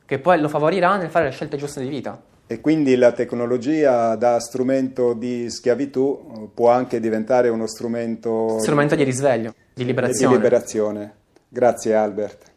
che 0.06 0.20
poi 0.20 0.40
lo 0.40 0.50
favorirà 0.50 0.98
nel 0.98 1.10
fare 1.10 1.26
le 1.26 1.32
scelte 1.32 1.58
giuste 1.58 1.82
di 1.82 1.88
vita. 1.88 2.22
E 2.48 2.62
quindi 2.62 2.96
la 2.96 3.12
tecnologia 3.12 4.16
da 4.16 4.40
strumento 4.40 5.14
di 5.14 5.50
schiavitù 5.50 6.52
può 6.54 6.70
anche 6.70 7.00
diventare 7.00 7.50
uno 7.50 7.66
strumento... 7.66 8.60
Strumento 8.60 8.96
di 8.96 9.04
risveglio, 9.04 9.56
di 9.74 9.86
liberazione. 9.86 10.36
Di 10.36 10.42
liberazione. 10.42 11.16
Grazie 11.48 11.96
Albert. 11.96 12.54